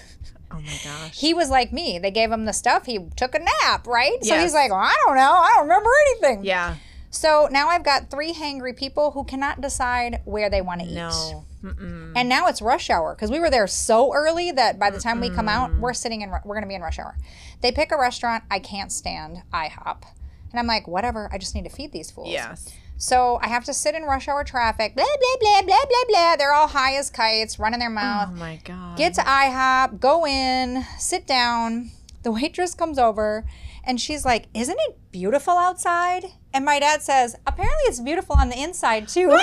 [0.51, 1.19] Oh my gosh.
[1.19, 1.99] He was like me.
[1.99, 2.85] They gave him the stuff.
[2.85, 4.23] He took a nap, right?
[4.23, 5.33] So he's like, well, I don't know.
[5.33, 6.45] I don't remember anything.
[6.45, 6.75] Yeah.
[7.09, 10.93] So now I've got three hangry people who cannot decide where they want to eat.
[10.95, 11.45] No.
[11.61, 12.13] Mm-mm.
[12.15, 15.19] And now it's rush hour because we were there so early that by the time
[15.19, 17.17] we come out, we're sitting in, we're going to be in rush hour.
[17.61, 20.03] They pick a restaurant I can't stand, IHOP.
[20.03, 22.29] And And I'm like, whatever, I just need to feed these fools.
[22.29, 22.73] Yes.
[22.97, 26.35] So I have to sit in rush hour traffic, blah, blah, blah, blah, blah, blah.
[26.37, 28.29] They're all high as kites, running their oh mouth.
[28.31, 28.97] Oh my god.
[28.97, 31.91] Get to IHOP, go in, sit down.
[32.23, 33.45] The waitress comes over
[33.83, 36.25] and she's like, Isn't it beautiful outside?
[36.53, 39.29] And my dad says, Apparently it's beautiful on the inside too.
[39.29, 39.39] I'm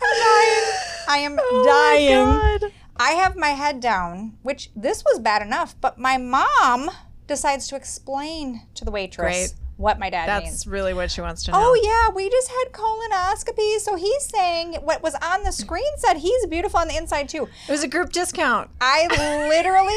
[0.00, 0.64] dying.
[1.08, 2.60] I am oh dying.
[2.60, 2.72] God.
[2.96, 6.90] I have my head down, which this was bad enough, but my mom
[7.26, 9.54] decides to explain to the waitress Great.
[9.76, 10.52] what my dad means.
[10.52, 11.70] That's really what she wants to oh, know.
[11.70, 13.78] Oh yeah, we just had colonoscopy.
[13.78, 17.48] So he's saying what was on the screen said he's beautiful on the inside too.
[17.68, 18.70] It was a group discount.
[18.80, 19.06] I
[19.48, 19.94] literally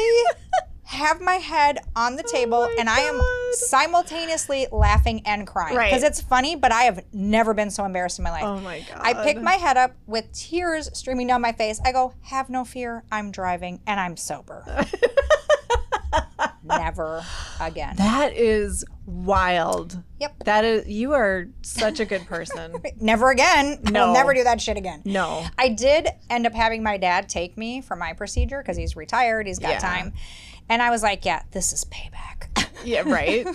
[0.84, 3.20] have my head on the oh table my and I am
[3.52, 5.90] simultaneously laughing and crying Right.
[5.90, 8.44] because it's funny, but I have never been so embarrassed in my life.
[8.44, 8.98] Oh my god.
[8.98, 11.78] I pick my head up with tears streaming down my face.
[11.84, 13.04] I go, "Have no fear.
[13.12, 14.64] I'm driving and I'm sober."
[16.98, 17.24] Never
[17.60, 17.94] again.
[17.96, 20.02] That is wild.
[20.20, 20.44] Yep.
[20.44, 22.74] That is you are such a good person.
[23.00, 23.78] Never again.
[23.90, 24.06] No.
[24.06, 25.02] I'll never do that shit again.
[25.04, 25.44] no.
[25.56, 29.46] I did end up having my dad take me for my procedure because he's retired,
[29.46, 29.78] he's got Yeah.
[29.78, 30.12] time.
[30.68, 32.66] And I was like, yeah, this is payback.
[32.84, 33.46] Yeah, right.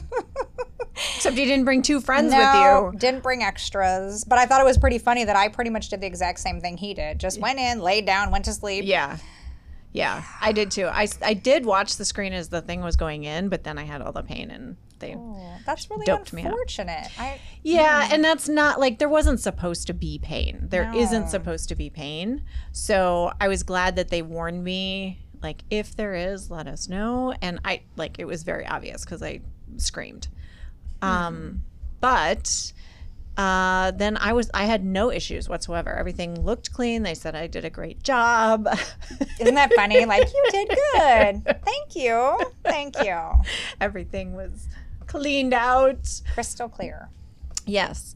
[1.15, 2.37] Except you didn't bring two friends no,
[2.85, 2.99] with you.
[2.99, 4.23] didn't bring extras.
[4.23, 6.61] But I thought it was pretty funny that I pretty much did the exact same
[6.61, 7.19] thing he did.
[7.19, 8.85] Just went in, laid down, went to sleep.
[8.85, 9.17] Yeah.
[9.93, 10.85] Yeah, I did too.
[10.87, 13.83] I, I did watch the screen as the thing was going in, but then I
[13.83, 15.13] had all the pain and they.
[15.15, 16.47] Oh, that's really Doped me out.
[16.47, 17.09] unfortunate.
[17.19, 20.67] I Yeah, and that's not like there wasn't supposed to be pain.
[20.69, 20.99] There No.
[20.99, 22.43] not supposed to be pain.
[22.71, 25.19] So I was glad that they warned me.
[25.43, 27.33] Like, if there is, let us know.
[27.41, 29.41] And I like it was very obvious because I
[29.77, 30.27] screamed.
[31.03, 31.63] Um,
[31.99, 32.73] but
[33.37, 35.91] uh, then I was I had no issues whatsoever.
[35.93, 37.03] Everything looked clean.
[37.03, 38.67] They said I did a great job.
[39.39, 40.05] isn't that funny?
[40.05, 41.61] Like you did good.
[41.65, 42.39] Thank you.
[42.63, 43.19] Thank you.
[43.81, 44.67] Everything was
[45.07, 46.21] cleaned out.
[46.33, 47.09] Crystal clear.
[47.65, 48.15] Yes.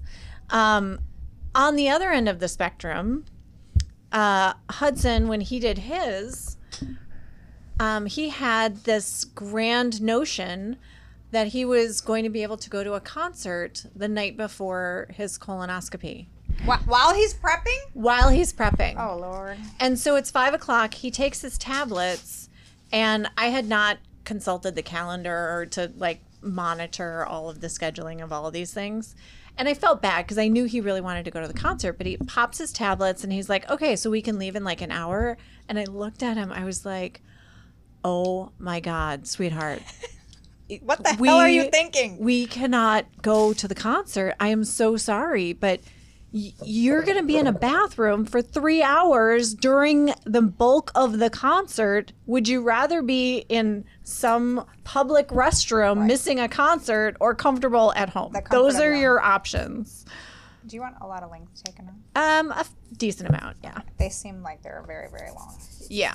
[0.51, 0.99] Um,
[1.55, 3.25] on the other end of the spectrum,
[4.11, 6.57] uh, Hudson, when he did his,
[7.79, 10.77] um, he had this grand notion
[11.31, 15.07] that he was going to be able to go to a concert the night before
[15.13, 16.27] his colonoscopy
[16.85, 17.77] While he's prepping?
[17.93, 18.95] while he's prepping.
[18.97, 19.57] Oh Lord.
[19.79, 20.93] And so it's five o'clock.
[20.95, 22.49] He takes his tablets,
[22.91, 28.23] and I had not consulted the calendar or to like monitor all of the scheduling
[28.23, 29.15] of all of these things.
[29.57, 31.93] And I felt bad because I knew he really wanted to go to the concert,
[31.93, 34.81] but he pops his tablets and he's like, okay, so we can leave in like
[34.81, 35.35] an hour.
[35.67, 37.21] And I looked at him, I was like,
[38.03, 39.81] oh my God, sweetheart.
[40.83, 42.17] What the We- hell are you thinking?
[42.19, 44.35] We cannot go to the concert.
[44.39, 45.79] I am so sorry, but
[46.33, 51.19] y- you're going to be in a bathroom for three hours during the bulk of
[51.19, 52.11] the concert.
[52.25, 58.35] Would you rather be in some public restroom missing a concert or comfortable at home?
[58.51, 60.05] Those are your your options.
[60.65, 61.93] Do you want a lot of length taken off?
[62.21, 63.55] Um, a f- decent amount.
[63.63, 63.79] Yeah.
[63.97, 65.55] They seem like they're very, very long.
[65.89, 66.13] Yeah.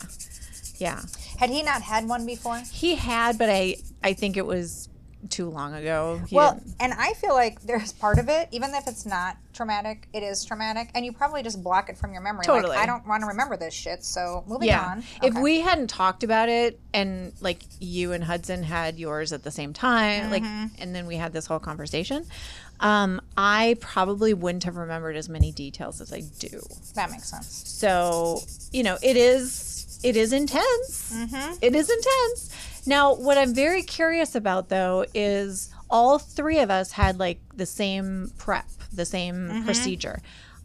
[0.83, 1.01] Yeah.
[1.39, 2.61] Had he not had one before?
[2.73, 4.89] He had, but I, I think it was
[5.31, 6.21] too long ago.
[6.29, 9.37] He Well, didn't- and I feel like there's part of it, even if it's not
[9.53, 12.45] traumatic, it is traumatic, and you probably just block it from your memory.
[12.45, 12.71] Totally.
[12.75, 14.85] Like, I don't want to remember this shit, so moving yeah.
[14.85, 14.99] on.
[15.23, 15.41] If Okay.
[15.41, 19.73] we hadn't talked about it and like you and Hudson had yours at the same
[19.73, 20.83] time, like, Mm-hmm.
[20.83, 22.27] and then we had this whole conversation,
[22.81, 26.61] um, I probably wouldn't have remembered as many details as I do.
[26.97, 27.63] That makes sense.
[27.69, 28.41] So,
[28.73, 31.13] you know, it is, it is intense.
[31.15, 31.55] Mm-hmm.
[31.63, 32.83] It is intense.
[32.87, 37.67] Now, what I'm very curious about though is all three of us had like the
[37.67, 39.65] same prep, the same Mm-hmm.
[39.65, 40.21] procedure.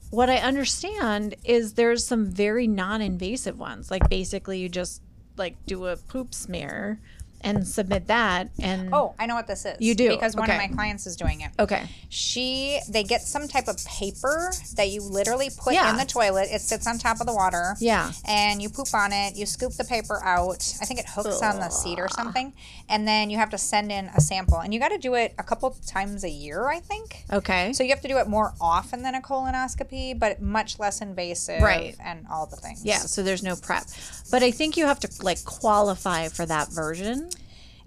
[0.10, 3.92] What I understand is there's some very non-invasive ones.
[3.92, 5.02] Like basically you just
[5.36, 7.00] like do a poop smear
[7.48, 9.76] and submit that and Oh, I know what this is.
[9.80, 10.10] You do?
[10.10, 10.56] because one Okay.
[10.66, 11.52] of my clients is doing it.
[11.60, 11.88] Okay.
[12.10, 15.90] She, they get some type of paper that you literally put Yeah.
[15.92, 16.50] in the toilet.
[16.52, 17.76] It sits on top of the water.
[17.80, 18.12] Yeah.
[18.26, 19.36] and you poop on it.
[19.36, 20.74] You scoop the paper out.
[20.82, 22.54] I think it hooks on the seat or something,
[22.90, 24.58] and then you have to send in a sample.
[24.60, 27.24] And you got to do it a couple times a year, I think.
[27.32, 27.74] Okay.
[27.74, 31.62] So you have to do it more often than a colonoscopy, but much less invasive,
[31.62, 31.96] Right.
[32.04, 32.84] And all the things.
[32.84, 33.84] yeah, so there's no prep.
[34.32, 37.30] But I think you have to like qualify for that version.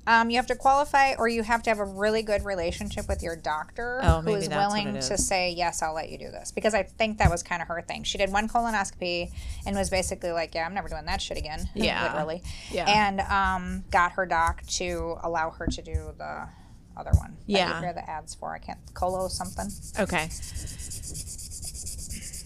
[0.06, 3.22] Um, you have to qualify, or you have to have a really good relationship with
[3.22, 6.50] your doctor Oh, who is willing to say yes, I'll let you do this.
[6.52, 8.02] Because I think that was kind of her thing.
[8.04, 9.30] She did one colonoscopy
[9.66, 12.12] and was basically like, "Yeah, I'm never doing that shit again." Yeah.
[12.12, 12.42] literally.
[12.70, 12.88] Yeah.
[12.88, 16.48] And um, got her doc to allow her to do the
[16.96, 17.36] other one.
[17.46, 17.76] Yeah.
[17.76, 18.52] you hear the ads for.
[18.54, 19.70] I can't colo something.
[19.98, 20.28] Okay.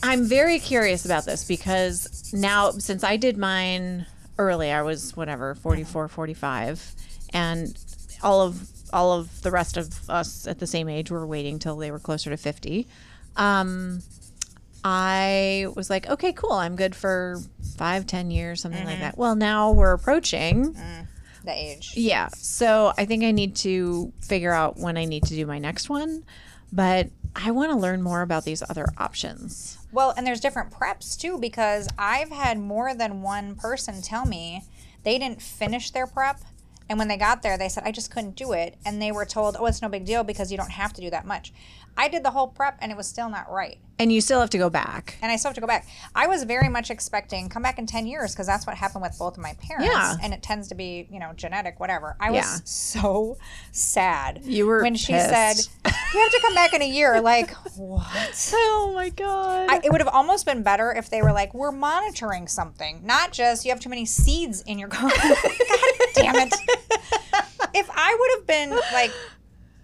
[0.03, 4.07] I'm very curious about this because now, since I did mine
[4.39, 4.71] early.
[4.71, 6.95] I was whatever, 44, 45.
[7.35, 7.77] And
[8.23, 11.77] all of all of the rest of us at the same age were waiting till
[11.77, 12.87] they were closer to 50.
[13.37, 14.01] Um,
[14.85, 16.53] I was like, okay, cool.
[16.53, 17.41] I'm good for
[17.77, 19.19] five, ten years, something like that.
[19.19, 20.77] Well, now we're approaching.
[21.43, 21.95] The age.
[21.97, 22.29] Yeah.
[22.29, 25.89] So I think I need to figure out when I need to do my next
[25.89, 26.25] one.
[26.73, 29.79] But I want to learn more about these other options.
[29.91, 34.63] Well, and there's different preps too because I've had more than one person tell me
[35.03, 36.41] they didn't finish their prep.
[36.89, 38.77] And when they got there, they said, I just couldn't do it.
[38.85, 41.11] And they were told, oh, it's no big deal because you don't have to do
[41.11, 41.53] that much.
[41.97, 43.79] I did the whole prep and it was still not right.
[43.99, 45.17] And you still have to go back.
[45.23, 45.87] And I still have to go back.
[46.17, 49.17] I was very much expecting come back in 10 years because that's what happened with
[49.19, 49.87] both of my parents.
[49.87, 50.17] Yeah.
[50.21, 52.17] And it tends to be, you know, genetic, whatever.
[52.19, 53.39] I was so
[53.71, 54.41] sad.
[54.45, 55.55] You were When she said,
[56.15, 57.21] you have to come back in a year.
[57.21, 58.53] Like, what?
[58.55, 59.69] Oh my god.
[59.71, 63.33] I, it would have almost been better if they were like, "We're monitoring something, not
[63.33, 65.37] just you have too many seeds in your car." God
[66.33, 66.55] damn it!
[67.77, 69.11] If I would have been like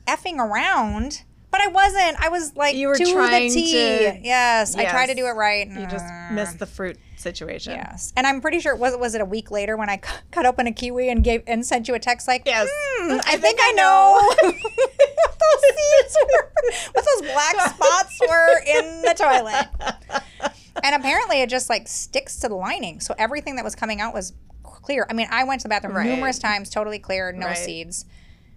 [0.06, 2.22] effing around, but I wasn't.
[2.22, 3.72] I was like, You were to trying the T.
[3.72, 5.66] to- Yes, I tried to do it right.
[5.68, 7.72] you just missed the fruit situation.
[7.72, 9.96] Yes, and I'm pretty sure it was was it a week later when I
[10.30, 12.68] cut open a kiwi and gave and sent you a text like, Yes.
[12.72, 14.40] "Hmm, I, think, I know what
[15.40, 16.52] those seeds were,
[16.92, 20.52] what those black spots were in the toilet."
[20.84, 24.14] And apparently, it just like sticks to the lining, so everything that was coming out
[24.14, 24.32] was
[24.90, 25.06] clear.
[25.08, 26.06] I mean, I went to the bathroom Right.
[26.08, 27.56] numerous times, totally clear, no Right.
[27.56, 28.06] seeds.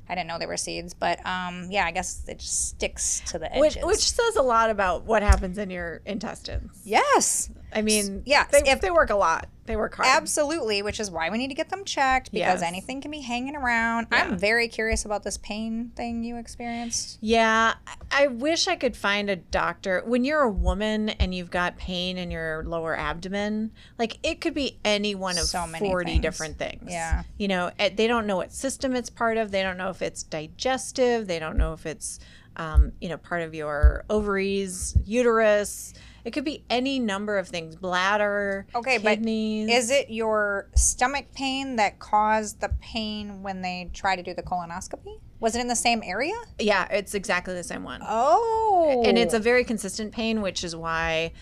[0.10, 3.38] I didn't know there were seeds, but um, yeah, I guess it just sticks to
[3.40, 3.86] the Which, edges.
[3.86, 6.72] which says a lot about what happens in your intestines.
[6.84, 9.48] yes, I mean, yeah, they, if- they work a lot.
[9.66, 10.10] They work hard.
[10.10, 12.62] Absolutely, which is why we need to get them checked because Yes.
[12.62, 14.08] anything can be hanging around.
[14.12, 17.18] I'm very curious about this pain thing you experienced.
[17.22, 17.76] Yeah,
[18.12, 20.04] I wish I could find a doctor.
[20.06, 24.54] When you're a woman and you've got pain in your lower abdomen, like it could
[24.54, 26.22] be any one of So many 40 things.
[26.22, 26.92] different things.
[26.92, 27.24] Yeah.
[27.38, 29.52] You know, eh, they don't know what system it's part of.
[29.52, 31.26] They don't know if it's digestive.
[31.28, 32.20] They don't know if it's,
[32.58, 35.94] um, you know, part of your ovaries, uterus.
[36.26, 39.68] It could be any number of things bladder, Okay, kidneys.
[39.68, 44.34] but is it your stomach pain that caused the pain when they try to do
[44.34, 45.20] the colonoscopy?
[45.40, 46.36] Was it in the same area?
[46.60, 48.02] yeah, it's exactly the same one.
[48.08, 51.34] Oh, and it's a very consistent pain, which is why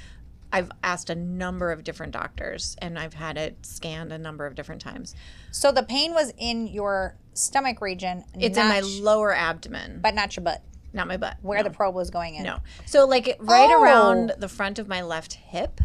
[0.51, 4.55] I've asked a number of different doctors and I've had it scanned a number of
[4.55, 5.15] different times.
[5.51, 8.25] so the pain was in your stomach region.
[8.37, 10.61] It's in my lower abdomen, but not your butt,
[10.93, 11.37] not my butt.
[11.41, 11.63] where no.
[11.63, 12.43] the probe was going in.
[12.43, 12.59] no.
[12.85, 13.81] So like right Oh.
[13.81, 15.81] around the front of my left hip.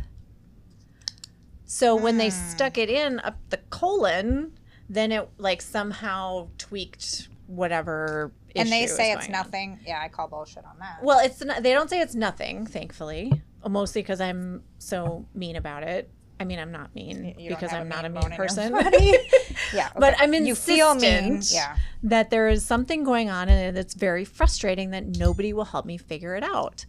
[1.64, 2.18] So when Hmm.
[2.18, 8.32] they stuck it in up the colon, then it like somehow tweaked whatever.
[8.54, 9.42] and they say it's going on.
[9.42, 9.78] nothing.
[9.86, 11.02] Yeah, I call bullshit on that.
[11.02, 13.30] Well, it's not, they don't say it's nothing, thankfully.
[13.68, 16.11] Mostly because I'm so mean about it.
[16.39, 18.72] I mean, I'm not mean You because I'm not a mean person.
[19.72, 20.14] yeah, But.
[20.18, 21.41] I'm You feel mean.
[21.51, 21.76] Yeah.
[22.03, 25.97] that there is something going on and it's very frustrating that nobody will help me
[25.97, 26.84] figure it out.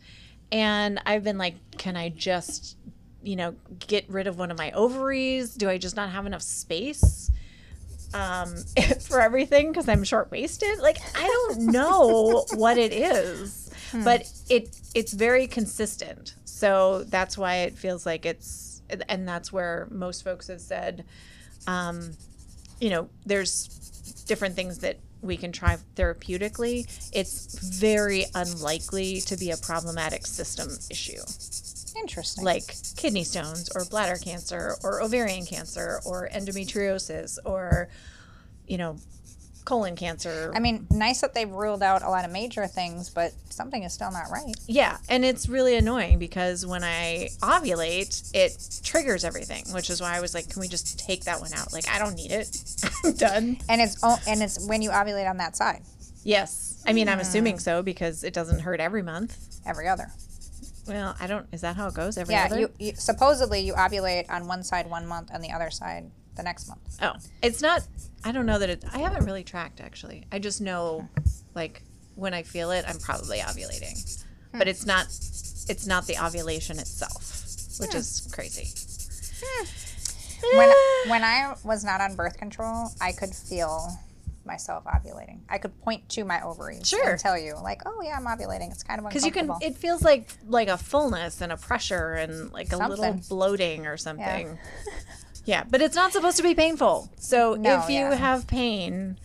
[0.52, 2.78] And I've been like, can I just,
[3.24, 5.54] you know, get rid of one of my ovaries?
[5.54, 7.32] Do I just not have enough space?
[8.14, 8.56] um,
[9.02, 10.80] for everything because I'm short waisted.
[10.80, 13.70] Like I don't know what it is,
[14.04, 16.36] but it it's very consistent.
[16.46, 18.67] So that's why it feels like it's,
[19.08, 21.06] and that's where most folks have said,
[21.68, 22.14] um,
[22.80, 23.68] you know, there's
[24.28, 26.88] different things that we can try therapeutically.
[27.14, 31.22] It's very unlikely to be a problematic system issue
[32.00, 32.44] Interesting.
[32.44, 37.90] like kidney stones or bladder cancer or ovarian cancer or endometriosis or
[38.68, 38.98] you know
[39.68, 40.52] colon cancer.
[40.56, 43.92] I mean, nice that they've ruled out a lot of major things, but something is
[43.92, 44.56] still not right.
[44.68, 50.16] yeah and it's really annoying because when i ovulate it triggers everything which is why
[50.16, 51.74] i was like can we just take that one out?
[51.74, 52.56] Like i don't need it.
[53.04, 53.58] I'm done.
[53.68, 55.82] And it's and it's when you ovulate on that side,
[56.24, 56.84] yes.
[56.86, 57.22] I mean i'm hmm.
[57.22, 59.36] assuming so because it doesn't hurt every month.
[59.66, 60.08] Every other.
[60.88, 62.60] well i don't is that how it goes every Yeah, other?
[62.60, 66.44] you, you supposedly you ovulate on one side one month and the other side the
[66.44, 66.98] next month.
[67.02, 67.86] Oh, it's not.
[68.24, 68.86] I don't know that it.
[68.94, 70.26] I haven't really tracked actually.
[70.32, 71.08] I just know,
[71.56, 71.84] like,
[72.16, 74.68] when I feel it, I'm probably ovulating, but hmm.
[74.70, 75.06] it's not.
[75.70, 77.44] It's not the ovulation itself,
[77.80, 77.98] which hmm.
[77.98, 78.70] is crazy.
[79.44, 80.58] Hmm.
[80.58, 80.74] When
[81.08, 83.90] when I was not on birth control, I could feel
[84.48, 85.42] myself ovulating.
[85.50, 87.12] I could point to my ovaries Sure.
[87.12, 89.52] and tell you like, "Oh yeah, I'm ovulating." It's kind of Because you can.
[89.62, 93.98] It feels like like a fullness and a pressure and like a little bloating or
[93.98, 94.48] something.
[94.48, 94.94] Yeah.
[95.70, 97.10] but it's not supposed to be painful.
[97.18, 98.16] So No, if you yeah.
[98.16, 99.18] have pain.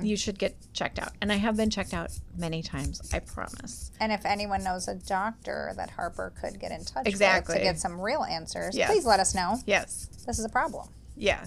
[0.00, 1.10] You should get checked out.
[1.20, 3.90] And I have been checked out many times, I promise.
[3.98, 7.56] and if anyone knows a doctor that Harper could get in touch with Exactly.
[7.56, 8.88] to get some real answers, Yes.
[8.92, 9.58] please let us know.
[9.66, 10.08] Yes.
[10.24, 10.88] This is a problem.
[11.16, 11.46] Yeah.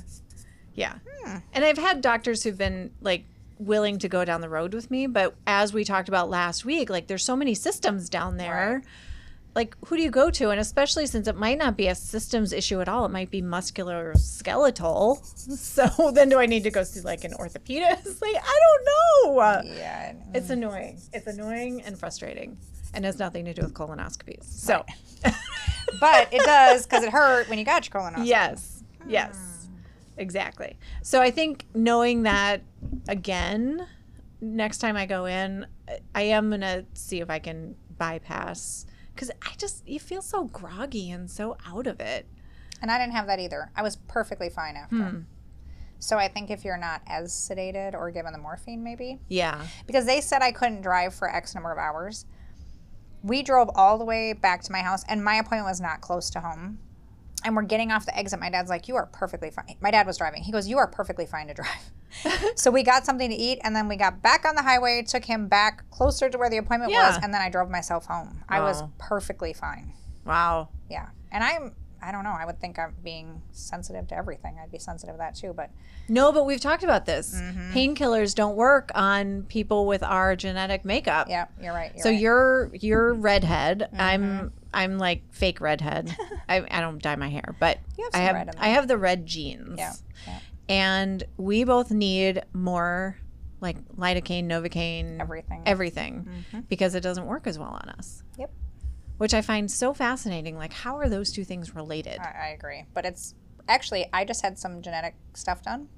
[0.74, 0.96] Yeah.
[1.24, 1.38] Hmm.
[1.54, 3.24] And I've had doctors who've been like
[3.58, 6.90] willing to go down the road with me, but as we talked about last week,
[6.90, 8.82] like there's so many systems down there.
[8.84, 8.86] Right.
[9.54, 10.50] Like who do you go to?
[10.50, 13.42] And especially since it might not be a systems issue at all, it might be
[13.42, 15.22] muscular skeletal.
[15.36, 18.22] So then do I need to go see like an orthopedist?
[18.22, 19.62] Like I don't know.
[19.64, 20.14] Yeah.
[20.34, 21.00] It's annoying.
[21.14, 22.58] It's annoying and frustrating.
[22.94, 24.44] And has nothing to do with colonoscopies.
[24.44, 24.86] So
[26.00, 28.28] But it does because it hurt when you got your colonoscopy.
[28.28, 28.84] Yes.
[29.08, 29.36] Yes.
[29.36, 29.76] Hmm.
[30.18, 30.78] Exactly.
[31.02, 32.62] So I think knowing that
[33.08, 33.88] again,
[34.40, 35.66] next time I go in,
[36.16, 38.86] I am going to see if I can bypass
[39.16, 42.28] cuz I just you feel so groggy and so out of it.
[42.82, 43.72] And I didn't have that either.
[43.76, 44.96] I was perfectly fine after.
[44.96, 45.20] Hmm.
[46.00, 49.68] So I think if you're not as sedated or given the morphine, maybe Yeah.
[49.86, 52.26] because they said I couldn't drive for X number of hours.
[53.22, 56.32] We drove all the way back to my house, and my appointment was not close
[56.32, 56.80] to home.
[57.46, 58.40] And we're getting off the exit.
[58.40, 60.42] My dad's like, "You are perfectly fine." My dad was driving.
[60.42, 61.92] He goes, "You are perfectly fine to drive."
[62.56, 65.04] so we got something to eat, and then we got back on the highway.
[65.08, 68.44] Took him back closer to where the appointment was, and then I drove myself home.
[68.50, 69.94] I was perfectly fine.
[70.26, 70.70] Wow.
[70.90, 71.76] Yeah, and I'm.
[72.04, 72.32] I don't know.
[72.36, 74.58] I would think I'm being sensitive to everything.
[74.60, 75.54] I'd be sensitive to that too.
[75.56, 75.70] But
[76.10, 77.36] No, but we've talked about this.
[77.40, 77.74] Mm-hmm.
[77.74, 81.28] Painkillers don't work on people with our genetic makeup.
[81.30, 81.92] yeah, you're right.
[81.94, 82.16] You're So right.
[82.16, 82.24] Mm-hmm.
[82.24, 83.88] you're you're redhead.
[84.00, 86.16] I'm I'm like fake redhead.
[86.50, 89.28] I, I don't dye my hair, but You have I have I have the red
[89.28, 89.76] genes.
[89.78, 89.94] Yeah, yeah.
[90.72, 93.18] And we both need more
[93.60, 95.62] like lidocaine, novocaine, everything.
[95.66, 96.68] everything Mhm.
[96.68, 98.24] because it doesn't work as well on us.
[98.40, 98.52] Yep.
[99.18, 100.58] Which I find so fascinating.
[100.58, 102.20] Like, how are those two things related?
[102.20, 102.86] I, I agree.
[102.94, 103.36] But it's
[103.68, 105.90] actually, I just had some genetic stuff done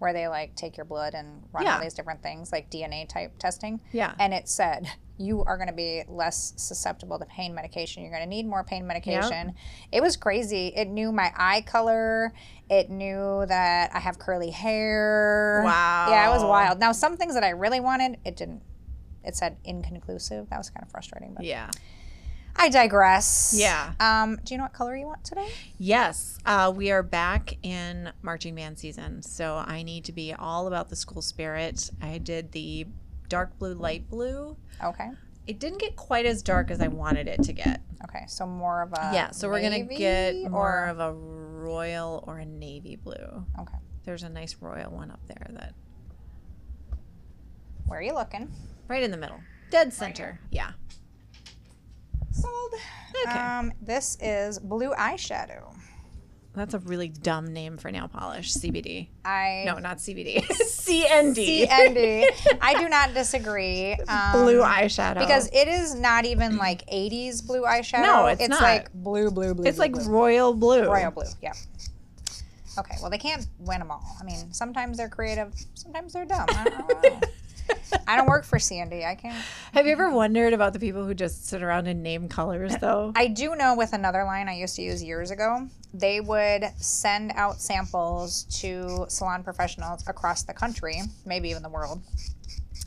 [0.00, 1.76] where they like take your blood and run Yeah.
[1.76, 3.80] all these different things, like DNA type testing.
[3.92, 4.14] yeah.
[4.18, 4.86] And it said
[5.18, 8.02] you are going to be less susceptible to pain medication.
[8.02, 9.54] You're going to need more pain medication.
[9.92, 10.68] It was crazy.
[10.74, 12.32] It knew my eye color.
[12.70, 15.60] It knew that I have curly hair.
[15.62, 16.06] Wow.
[16.08, 16.80] Yeah, it was wild.
[16.80, 18.62] Now, some things that I really wanted, it didn't.
[19.22, 20.48] It said inconclusive.
[20.48, 21.68] That was kind of frustrating, but yeah.
[22.62, 23.54] I digress.
[23.56, 23.94] Yeah.
[24.00, 25.48] Um, do you know what color you want today?
[25.78, 30.66] Yes, uh, we are back in marching band season, so I need to be all
[30.66, 31.90] about the school spirit.
[32.02, 32.86] I did the
[33.30, 34.58] dark blue, light blue.
[34.84, 35.08] Okay.
[35.46, 37.80] It didn't get quite as dark as I wanted it to get.
[38.04, 42.22] Okay, so more of a yeah, so we're gonna navy get more of a royal
[42.26, 43.46] or a navy blue.
[43.58, 43.78] okay.
[44.04, 45.74] There's a nice royal one up there that
[47.86, 48.50] Where are you looking?
[48.86, 49.40] right in the middle,
[49.70, 50.40] dead center.
[50.50, 50.72] Yeah.
[52.32, 52.72] Sold.
[53.26, 53.38] Okay.
[53.38, 55.74] Um, this is blue eyeshadow.
[56.52, 58.52] That's a really dumb name for nail polish.
[58.54, 59.08] CBD.
[59.24, 60.42] I No, not CBD.
[60.44, 61.68] CND.
[61.68, 62.24] CND.
[62.60, 63.92] I do not disagree.
[64.08, 65.20] Um, Blue eyeshadow.
[65.20, 68.02] because it is not even like '80s blue eyeshadow.
[68.02, 68.62] No, it's not.
[68.62, 69.64] like blue, blue, blue.
[69.64, 70.08] it's blue, like blue.
[70.10, 70.86] royal blue.
[70.86, 71.24] royal blue.
[71.40, 71.52] Yeah.
[72.78, 72.96] Okay.
[73.00, 74.16] Well, they can't win them all.
[74.20, 76.46] I mean, sometimes they're creative, sometimes they're dumb.
[76.48, 77.20] I don't know.
[78.06, 79.06] I don't work for CND.
[79.06, 79.36] I can't.
[79.72, 83.12] Have you ever wondered about the people who just sit around and name colors, though?
[83.14, 87.32] I do know with another line I used to use years ago, they would send
[87.34, 92.02] out samples to salon professionals across the country, maybe even the world,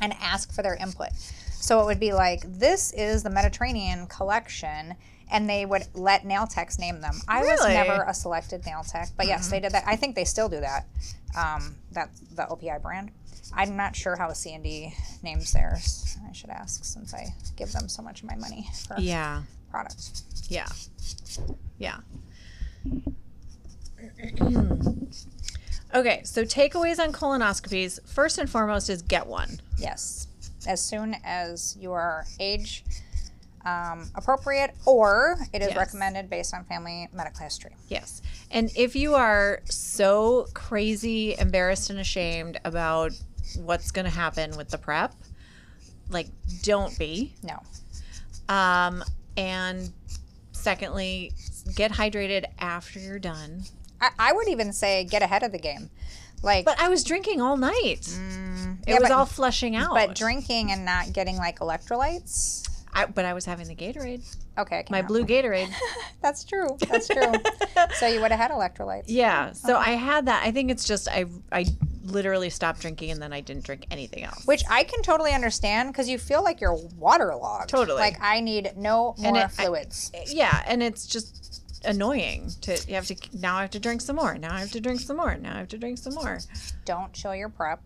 [0.01, 1.09] and ask for their input.
[1.51, 4.95] So it would be like, this is the Mediterranean collection,
[5.31, 7.15] and they would let nail techs name them.
[7.27, 9.83] I was never a selected nail tech, but yes, they did that.
[9.87, 10.85] I think they still do that.
[11.37, 13.11] Um, that's the OPI brand.
[13.53, 16.17] I'm not sure how CND names theirs.
[16.27, 19.41] I should ask since I give them so much of my money for yeah.
[19.69, 20.23] products.
[20.49, 20.67] Yeah.
[21.77, 21.97] Yeah.
[25.93, 27.99] okay, so takeaways on colonoscopies.
[28.07, 29.59] First and foremost is get one.
[29.77, 30.27] Yes,
[30.67, 32.83] as soon as you are age
[33.65, 35.77] um, appropriate, or it is Yes.
[35.77, 37.75] recommended based on family medical history.
[37.87, 38.21] Yes.
[38.51, 43.11] And if you are so crazy, embarrassed, and ashamed about
[43.57, 45.13] what's going to happen with the prep,
[46.09, 46.27] like,
[46.61, 47.33] don't be.
[47.43, 47.59] No,
[48.53, 49.03] Um,
[49.37, 49.91] and
[50.51, 51.31] secondly,
[51.75, 53.63] get hydrated after you're done.
[54.01, 55.89] I, I would even say get ahead of the game.
[56.41, 57.73] Like, But I was drinking all night.
[58.01, 59.93] it Mm, yeah, was but- all flushing out.
[59.93, 62.67] but drinking and not getting like electrolytes.
[62.95, 64.21] I, but I was having the Gatorade,
[64.57, 65.25] Okay, my blue.
[65.25, 65.69] Gatorade.
[66.21, 66.77] That's true.
[66.89, 67.33] That's true.
[67.95, 69.05] so you would have had electrolytes.
[69.07, 69.51] yeah.
[69.53, 69.77] So.
[69.77, 70.43] I had that.
[70.45, 71.65] I think it's just I I
[72.05, 74.45] literally stopped drinking and then I didn't drink anything else.
[74.45, 77.69] Which I can totally understand because you feel like you're waterlogged.
[77.69, 77.99] Totally.
[77.99, 80.11] Like I need no more it- I- fluids.
[80.13, 81.39] Eh, yeah, and it's just
[81.85, 84.37] annoying to you have to now I have to drink some more.
[84.37, 85.35] Now I have to drink some more.
[85.35, 86.39] Now I have to drink some more.
[86.85, 87.81] Don't chill your prep.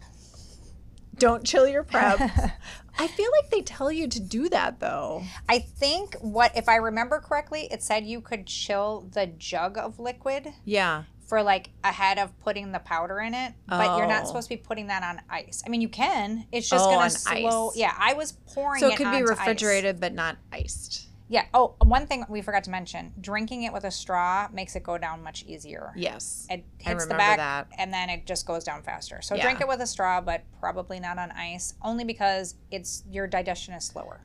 [1.17, 2.19] Don't chill your prep.
[2.99, 5.23] I feel like they tell you to do that though.
[5.47, 9.99] I think what if I remember correctly, it said you could chill the jug of
[9.99, 11.03] liquid Yeah.
[11.27, 14.27] for like ahead of putting the powder in it, but you're not Oh.
[14.27, 15.61] supposed to be putting that on ice.
[15.65, 16.47] I mean, you can.
[16.51, 17.69] It's just Oh, gonna on slow.
[17.69, 17.77] ice.
[17.77, 18.79] Yeah, I was pouring.
[18.79, 19.37] So it could be onto ice.
[19.39, 21.06] refrigerated but not iced.
[21.29, 21.45] Yeah.
[21.53, 24.97] Oh, one thing we forgot to mention: drinking it with a straw makes it go
[24.97, 25.91] down much easier.
[25.95, 26.47] Yes.
[26.49, 27.67] It I hits the back, that.
[27.77, 29.21] and then it just goes down faster.
[29.21, 29.43] So Yeah.
[29.43, 33.73] drink it with a straw, but probably not on ice, only because it's your digestion
[33.73, 34.21] is slower.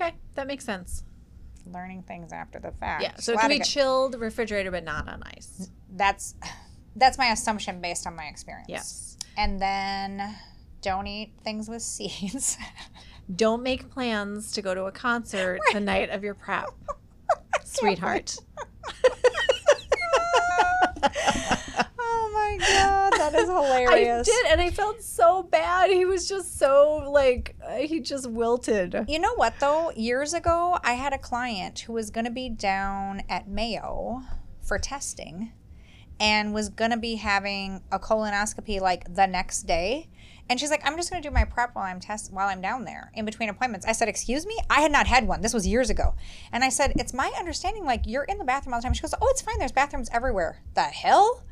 [0.00, 1.02] Okay, that makes sense.
[1.66, 3.02] Learning things after the fact.
[3.02, 5.70] Yeah, so it can be got- chilled, refrigerated, but not on ice.
[5.90, 6.34] that's
[6.96, 8.68] that's my assumption based on my experience.
[8.68, 9.16] Yes.
[9.36, 10.36] And then
[10.82, 12.56] don't eat things with seeds.
[13.34, 16.66] Don't make plans to go to a concert the night of your prep,
[17.64, 18.36] sweetheart.
[21.98, 24.28] oh my god, that is hilarious.
[24.28, 25.90] I did, and I felt so bad.
[25.90, 29.04] He was just so like uh, he just wilted.
[29.08, 29.90] You know what though?
[29.96, 34.22] Years ago, I had a client who was going to be down at Mayo
[34.62, 35.52] for testing
[36.20, 40.08] and was going to be having a colonoscopy like the next day.
[40.48, 42.60] And she's like, "I'm just going to do my prep while I'm test while I'm
[42.60, 44.58] down there in between appointments." I said, "Excuse me?
[44.68, 45.40] I had not had one.
[45.40, 46.14] This was years ago."
[46.52, 49.02] And I said, "It's my understanding like you're in the bathroom all the time." She
[49.02, 49.58] goes, "Oh, it's fine.
[49.58, 51.42] There's bathrooms everywhere." The hell?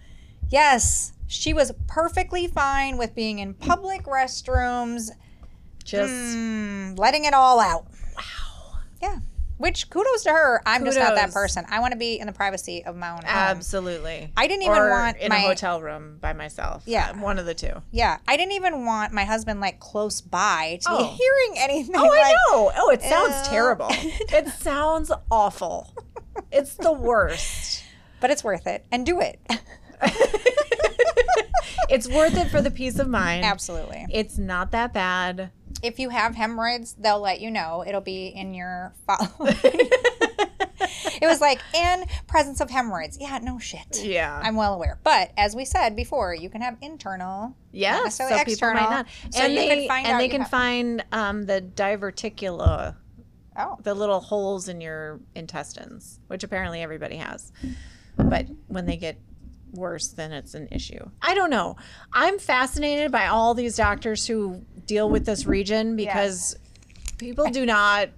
[0.51, 1.13] Yes.
[1.27, 5.11] She was perfectly fine with being in public restrooms,
[5.83, 7.87] Just Mm, letting it all out.
[8.17, 8.79] Wow.
[9.01, 9.19] Yeah.
[9.63, 10.61] Which kudos to her.
[10.67, 11.65] I'm just not that person.
[11.71, 13.27] I want to be in the privacy of my own home.
[13.27, 14.33] absolutely.
[14.37, 16.83] I didn't even or want in my a hotel room by myself.
[16.85, 17.11] Yeah.
[17.11, 17.81] Uh, one of the two.
[17.93, 18.19] yeah.
[18.27, 21.17] I didn't even want my husband like close by to be Oh.
[21.17, 21.95] hearing anything.
[21.97, 22.73] Oh, I know.
[22.77, 23.51] Oh, it sounds Ew.
[23.53, 23.89] terrible.
[23.93, 25.95] It sounds awful.
[26.51, 27.85] It's the worst.
[28.21, 29.39] But it's worth it, and do it.
[31.89, 33.45] It's worth it for the peace of mind.
[33.45, 34.07] Absolutely.
[34.11, 35.51] It's not that bad.
[35.83, 37.85] If you have hemorrhoids, they'll let you know.
[37.87, 39.35] It'll be in your file.
[39.41, 43.19] it was like, and presence of hemorrhoids.
[43.21, 44.03] Yeah, no shit.
[44.03, 44.41] Yeah.
[44.43, 44.99] I'm well aware.
[45.03, 47.57] But as we said before, you can have internal.
[47.73, 47.99] yeah.
[48.09, 48.83] So necessarily people external.
[48.85, 49.07] might not.
[49.31, 52.97] So and they can find and they can find um, the diverticula,
[53.57, 53.79] Oh.
[53.83, 57.53] the little holes in your intestines, which apparently everybody has.
[58.17, 59.19] But when they get
[59.73, 61.11] worse, then it's an issue.
[61.21, 61.77] I don't know.
[62.13, 66.57] I'm fascinated by all these doctors who deal with this region because
[67.19, 68.11] people do not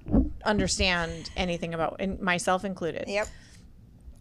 [0.45, 3.05] understand anything about, and myself included.
[3.07, 3.29] Yep.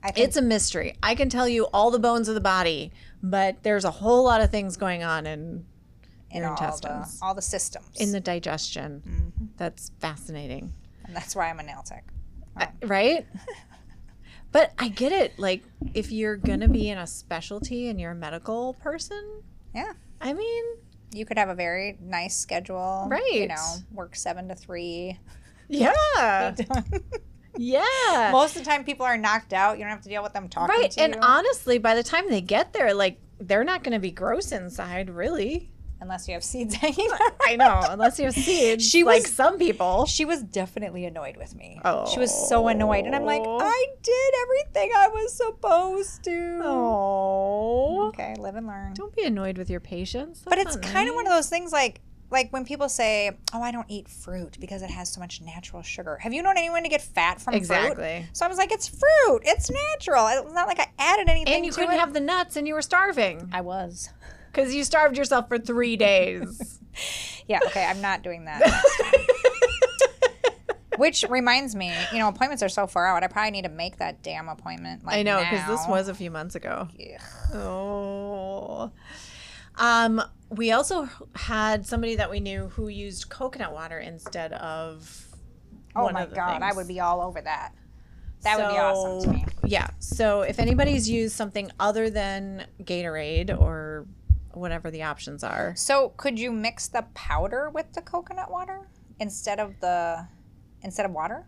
[0.04, 0.96] I think It's a mystery.
[1.02, 4.42] I can tell you all the bones of the body, but there's a whole lot
[4.42, 5.66] of things going on in
[6.30, 8.02] in your all the, intestines, all the systems.
[8.02, 9.04] in the digestion.
[9.08, 9.46] Mm-hmm.
[9.58, 10.74] That's fascinating,
[11.06, 12.06] and that's why I'm a nail tech.
[12.58, 13.26] Uh, right?
[14.54, 15.38] but I get it.
[15.38, 19.41] Like, if you're gonna be in a specialty and you're a medical person,
[19.74, 19.91] Yeah.
[20.22, 20.64] I mean,
[21.12, 23.08] You could have a very nice schedule.
[23.10, 23.30] Right.
[23.34, 25.20] You know, work seven to three.
[25.68, 26.56] yeah,
[27.58, 28.30] yeah.
[28.32, 29.78] Most of the time, people are knocked out.
[29.78, 30.91] You don't have to deal with them talking right.
[30.91, 31.20] to And you.
[31.22, 35.10] honestly, by the time they get there, like, they're not going to be gross inside,
[35.10, 35.72] really.
[36.04, 37.10] Unless you have seeds hanging.
[37.41, 38.88] I know, unless you have seeds.
[38.88, 40.06] She like was- some people.
[40.06, 41.80] She was definitely annoyed with me.
[41.84, 43.06] Oh, She was so annoyed.
[43.06, 43.41] And I'm like.
[43.45, 46.62] I did everything I was supposed to.
[46.64, 48.08] Oh.
[48.10, 48.93] Okay, live and learn.
[48.93, 50.41] Don't be annoyed with your patients.
[50.45, 53.72] But it's kind of one of those things like like when people say, "Oh, I
[53.72, 56.89] don't eat fruit because it has so much natural sugar." Have you known anyone to
[56.89, 57.58] get fat from fruit?
[57.60, 58.26] Exactly.
[58.34, 59.41] So I was like, "It's fruit.
[59.45, 60.28] It's natural.
[60.28, 61.99] It's not like I added anything." And you couldn't it.
[61.99, 64.10] have the nuts and you were starving I was.
[64.54, 66.80] Because you starved yourself for three days.
[67.47, 67.58] Yeah.
[67.66, 67.84] Okay.
[67.84, 68.62] I'm not doing that.
[70.97, 73.24] Which reminds me, you know, appointments are so far out.
[73.24, 75.04] I probably need to make that damn appointment.
[75.04, 76.88] Like I know because this was a few months ago.
[76.93, 77.56] Ugh.
[77.56, 78.91] Oh.
[79.76, 85.28] Um, we also had somebody that we knew who used coconut water instead of.
[85.95, 87.74] Oh my of god, I would be all over that.
[88.43, 89.45] That would be awesome to me.
[89.66, 89.88] Yeah.
[89.99, 94.06] So if anybody's used something other than Gatorade or
[94.56, 98.88] whatever the options are, So could you mix the powder with the coconut water
[99.20, 100.28] instead of the
[100.82, 101.45] instead of water?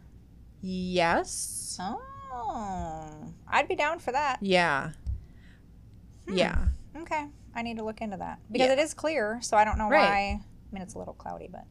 [0.62, 1.78] yes.
[1.82, 4.38] Oh, I'd be down for that.
[4.41, 4.91] Yeah.
[6.28, 6.68] Yeah.
[6.97, 8.74] Okay, I need to look into that because Yeah.
[8.74, 9.39] it is clear.
[9.41, 10.10] So I don't know Right.
[10.10, 10.18] why.
[10.41, 11.66] I mean, it's a little cloudy, but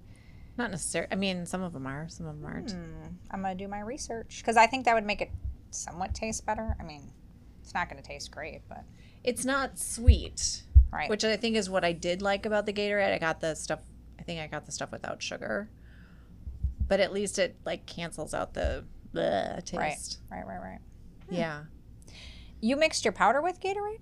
[0.56, 1.08] Not necessarily.
[1.10, 2.70] I mean, some of them are, some of them aren't.
[2.70, 5.32] hmm, I'm gonna do my research because I think that would make it
[5.70, 6.76] somewhat taste better.
[6.78, 7.12] I mean,
[7.60, 8.84] it's not gonna taste great, but
[9.24, 10.62] It's not sweet,
[10.94, 11.10] right.
[11.10, 13.12] which I think is what I did like about the Gatorade.
[13.12, 13.80] I got the stuff.
[14.18, 15.68] I think I got the stuff without sugar,
[16.88, 18.84] but at least it like cancels out the
[19.14, 20.18] bleh taste.
[20.30, 20.78] right, right, right.
[21.30, 21.64] Yeah.
[22.60, 24.00] You mixed your powder with Gatorade?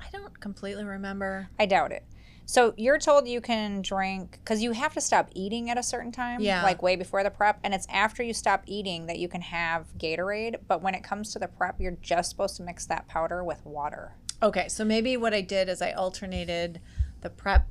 [0.00, 1.48] I don't completely remember.
[1.58, 2.04] I doubt it.
[2.46, 6.12] So you're told you can drink because you have to stop eating at a certain
[6.12, 6.62] time, Yeah.
[6.62, 9.86] like way before the prep, and it's after you stop eating that you can have
[9.96, 10.56] Gatorade.
[10.68, 13.64] But when it comes to the prep, you're just supposed to mix that powder with
[13.64, 14.16] water.
[14.44, 16.80] Okay, so maybe what I did is I alternated
[17.22, 17.66] the prep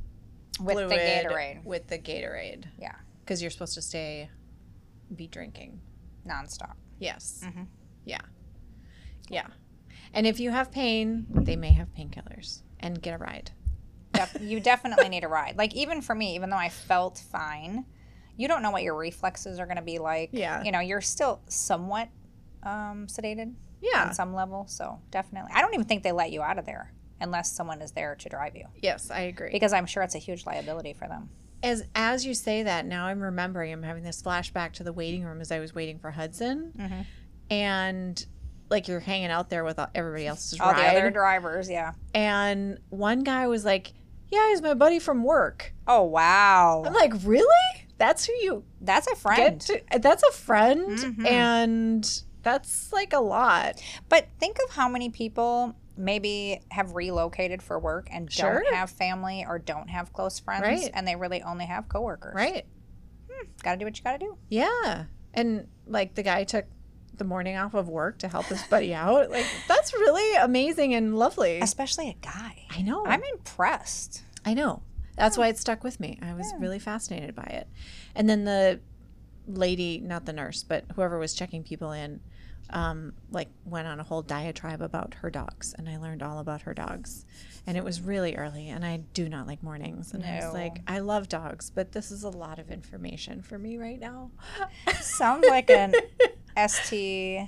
[0.59, 1.63] With the Gatorade.
[1.63, 2.95] with the Gatorade Yeah.
[3.21, 4.29] because you're supposed to stay
[5.15, 5.79] be drinking.
[6.27, 6.73] Nonstop.
[6.99, 7.41] Yes.
[7.43, 7.67] Mhm.
[8.05, 8.21] Yeah.
[9.29, 9.47] Yeah.
[10.13, 13.51] And if you have pain, they may have painkillers and get a ride.
[14.13, 15.57] Def- you definitely need a ride.
[15.57, 17.85] Like even for me, even though I felt fine,
[18.35, 20.29] you don't know what your reflexes are going to be like.
[20.33, 20.63] Yeah.
[20.63, 22.09] You know, you're still somewhat
[22.63, 23.53] um, sedated
[23.83, 24.05] Yeah.
[24.07, 24.65] on some level.
[24.67, 27.91] So definitely, I don't even think they let you out of there unless someone is
[27.91, 29.51] there to drive you, Yes, I agree.
[29.51, 31.29] because I'm sure it's a huge liability for them.
[31.61, 35.23] as as you say that, now I'm remembering I'm having this flashback to the waiting
[35.23, 37.05] room as I was waiting for Hudson, Mhm.
[37.49, 38.25] and
[38.69, 41.93] like you're hanging out there with everybody else's All ride, the other drivers, yeah.
[42.13, 43.93] and one guy was like,
[44.29, 47.87] "Yeah, he's my buddy from work." Oh wow, I'm like, "Really?
[47.97, 49.61] That's who you that's a friend.
[49.61, 49.81] to?
[49.99, 51.27] That's a friend, Mhm.
[51.29, 57.77] and that's like a lot." But think of how many people maybe have relocated for
[57.79, 58.63] work and Sure.
[58.63, 60.91] don't have family or don't have close friends, Right.
[60.93, 62.33] and they really only have coworkers.
[62.33, 62.65] Right?
[63.31, 64.37] Hmm, got to do what you got to do.
[64.49, 65.05] Yeah.
[65.33, 66.65] And like the guy took
[67.15, 69.29] the morning off of work to help his buddy out.
[69.29, 71.59] Like that's really amazing and lovely.
[71.59, 72.65] Especially a guy.
[72.71, 73.05] I know.
[73.05, 74.23] I'm impressed.
[74.43, 74.81] I know.
[75.15, 75.43] That's hmm.
[75.43, 76.17] why it stuck with me.
[76.23, 76.57] I was Yeah.
[76.59, 77.67] really fascinated by it.
[78.15, 78.79] And then the
[79.47, 82.21] lady, not the nurse, but whoever was checking people in,
[82.69, 86.63] um, like went on a whole diatribe about her dogs, and I learned all about
[86.63, 87.25] her dogs.
[87.65, 90.13] And it was really early, and I do not like mornings.
[90.13, 93.57] And I was like, I love dogs, but this is a lot of information for
[93.57, 94.31] me right now.
[95.01, 95.93] Sounds like an
[96.57, 97.47] STFU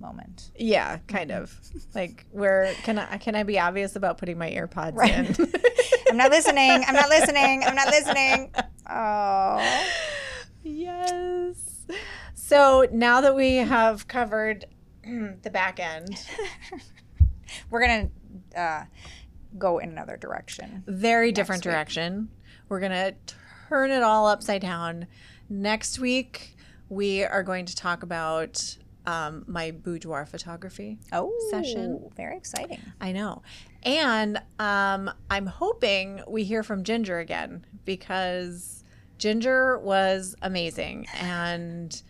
[0.00, 0.50] moment.
[0.56, 1.54] Yeah, kind of.
[1.94, 5.38] Like where can I can I be obvious about putting my AirPods Right.
[5.38, 5.52] in?
[6.10, 6.84] I'm not listening.
[6.86, 7.64] I'm not listening.
[7.64, 8.52] I'm not listening.
[8.94, 9.58] Oh.
[10.64, 11.12] yes.
[12.52, 14.66] So now that we have covered
[15.04, 16.22] the back end,
[17.70, 18.10] We're going
[18.52, 18.84] to uh,
[19.56, 20.84] go in another direction.
[20.86, 21.72] very different week.
[21.72, 22.28] direction.
[22.68, 23.14] We're gonna
[23.70, 25.06] turn it all upside down.
[25.48, 26.56] Next week
[26.90, 28.76] we are going to talk about
[29.06, 30.98] um, my boudoir photography.
[31.10, 32.10] Oh, Session.
[32.16, 32.80] Very exciting.
[33.00, 33.40] I know.
[33.82, 38.84] And um, I'm hoping we hear from Ginger again because
[39.16, 41.06] Ginger was amazing.
[41.14, 42.02] And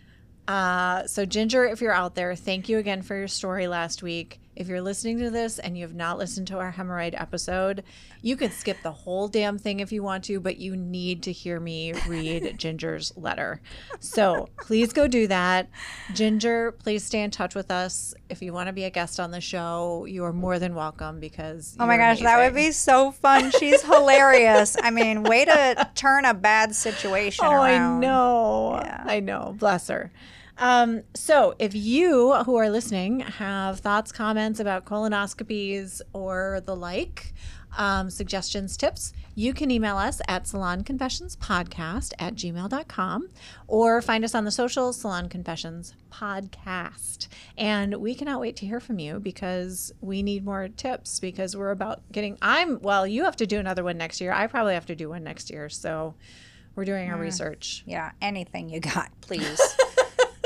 [0.49, 4.41] uh, so, Ginger, if you're out there, thank you again for your story last week.
[4.55, 7.85] If you're listening to this and you have not listened to our hemorrhoid episode,
[8.21, 11.33] you can skip the whole damn thing if you want to, but you need to
[11.33, 13.63] hear me read Ginger's letter.
[13.99, 15.71] So please go do that.
[16.13, 18.15] Ginger, please stay in touch with us.
[18.29, 21.19] If you want to be a guest on the show, you are more than welcome
[21.19, 21.75] because.
[21.81, 23.51] Oh my gosh, that would be so fun.
[23.53, 24.77] She's hilarious.
[24.83, 28.81] I mean, way to turn a bad situation Oh, I know.
[28.83, 29.05] Yeah.
[29.07, 29.55] I know.
[29.59, 30.13] Bless her.
[30.63, 37.35] Um, so, if you who are listening have thoughts, comments about colonoscopies or the like,
[37.77, 43.29] um, suggestions, tips, you can email us at salonconfessionspodcast at gmail.com
[43.67, 47.27] or find us on the socials, Salon Confessions Podcast.
[47.59, 51.73] And we cannot wait to hear from you because we need more tips because we're
[51.73, 54.33] about getting, I'm, well, you have to do another one next year.
[54.33, 55.69] I probably have to do one next year.
[55.69, 56.15] So,
[56.77, 57.83] we're doing our research.
[57.85, 59.61] Yeah, anything you got, please.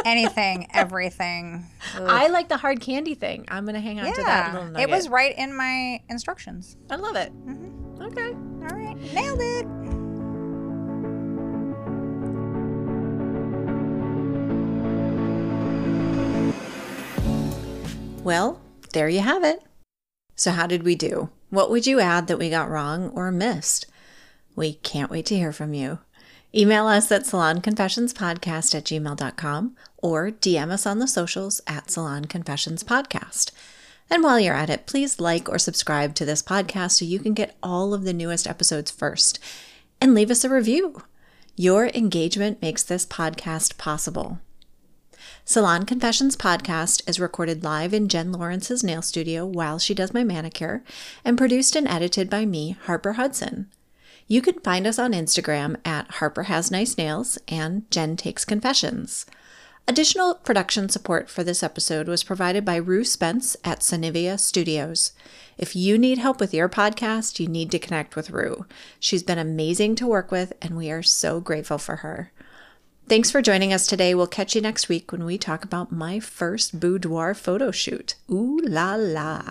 [0.07, 1.67] anything, everything.
[1.97, 2.07] Ugh.
[2.07, 3.45] I like the hard candy thing.
[3.49, 4.89] I'm gonna hang on to that little yeah, nugget.
[4.89, 6.77] it was right in my instructions.
[6.89, 7.33] I love it.
[7.47, 8.01] Mhm.
[8.13, 8.33] Okay.
[8.33, 9.67] All right, nailed it.
[18.23, 18.61] Well,
[18.93, 19.63] there you have it.
[20.35, 21.31] So, how did we do?
[21.51, 23.87] What would you add that we got wrong or missed?
[24.57, 26.01] We can't wait to hear from you.
[26.55, 32.85] Email us at salonconfessionspodcast at gmail.com or DM us on the socials at Salon Confessions
[32.85, 33.51] Podcast.
[34.09, 37.35] And while you're at it, please like or subscribe to this podcast so you can
[37.35, 39.39] get all of the newest episodes first.
[40.01, 41.03] And leave us a review.
[41.57, 44.39] Your engagement makes this podcast possible.
[45.45, 50.23] Salon Confessions podcast is recorded live in Jen Lawrence's nail studio while she does my
[50.23, 50.85] manicure
[51.25, 53.71] and produced and edited by me, Harper Hudson.
[54.29, 59.25] You can find us on Instagram at Harper Has Nice Nails and Jen Takes Confessions.
[59.87, 65.13] Additional production support for this episode was provided by Rue Spence at Sonivia Studios.
[65.57, 68.67] If you need help with your podcast, you need to connect with Rue.
[68.99, 72.33] She's been amazing to work with, and we are so grateful for her.
[73.09, 74.13] Thanks for joining us today.
[74.13, 78.17] We'll catch you next week when we talk about my first boudoir photo shoot.
[78.29, 79.43] Ooh la la.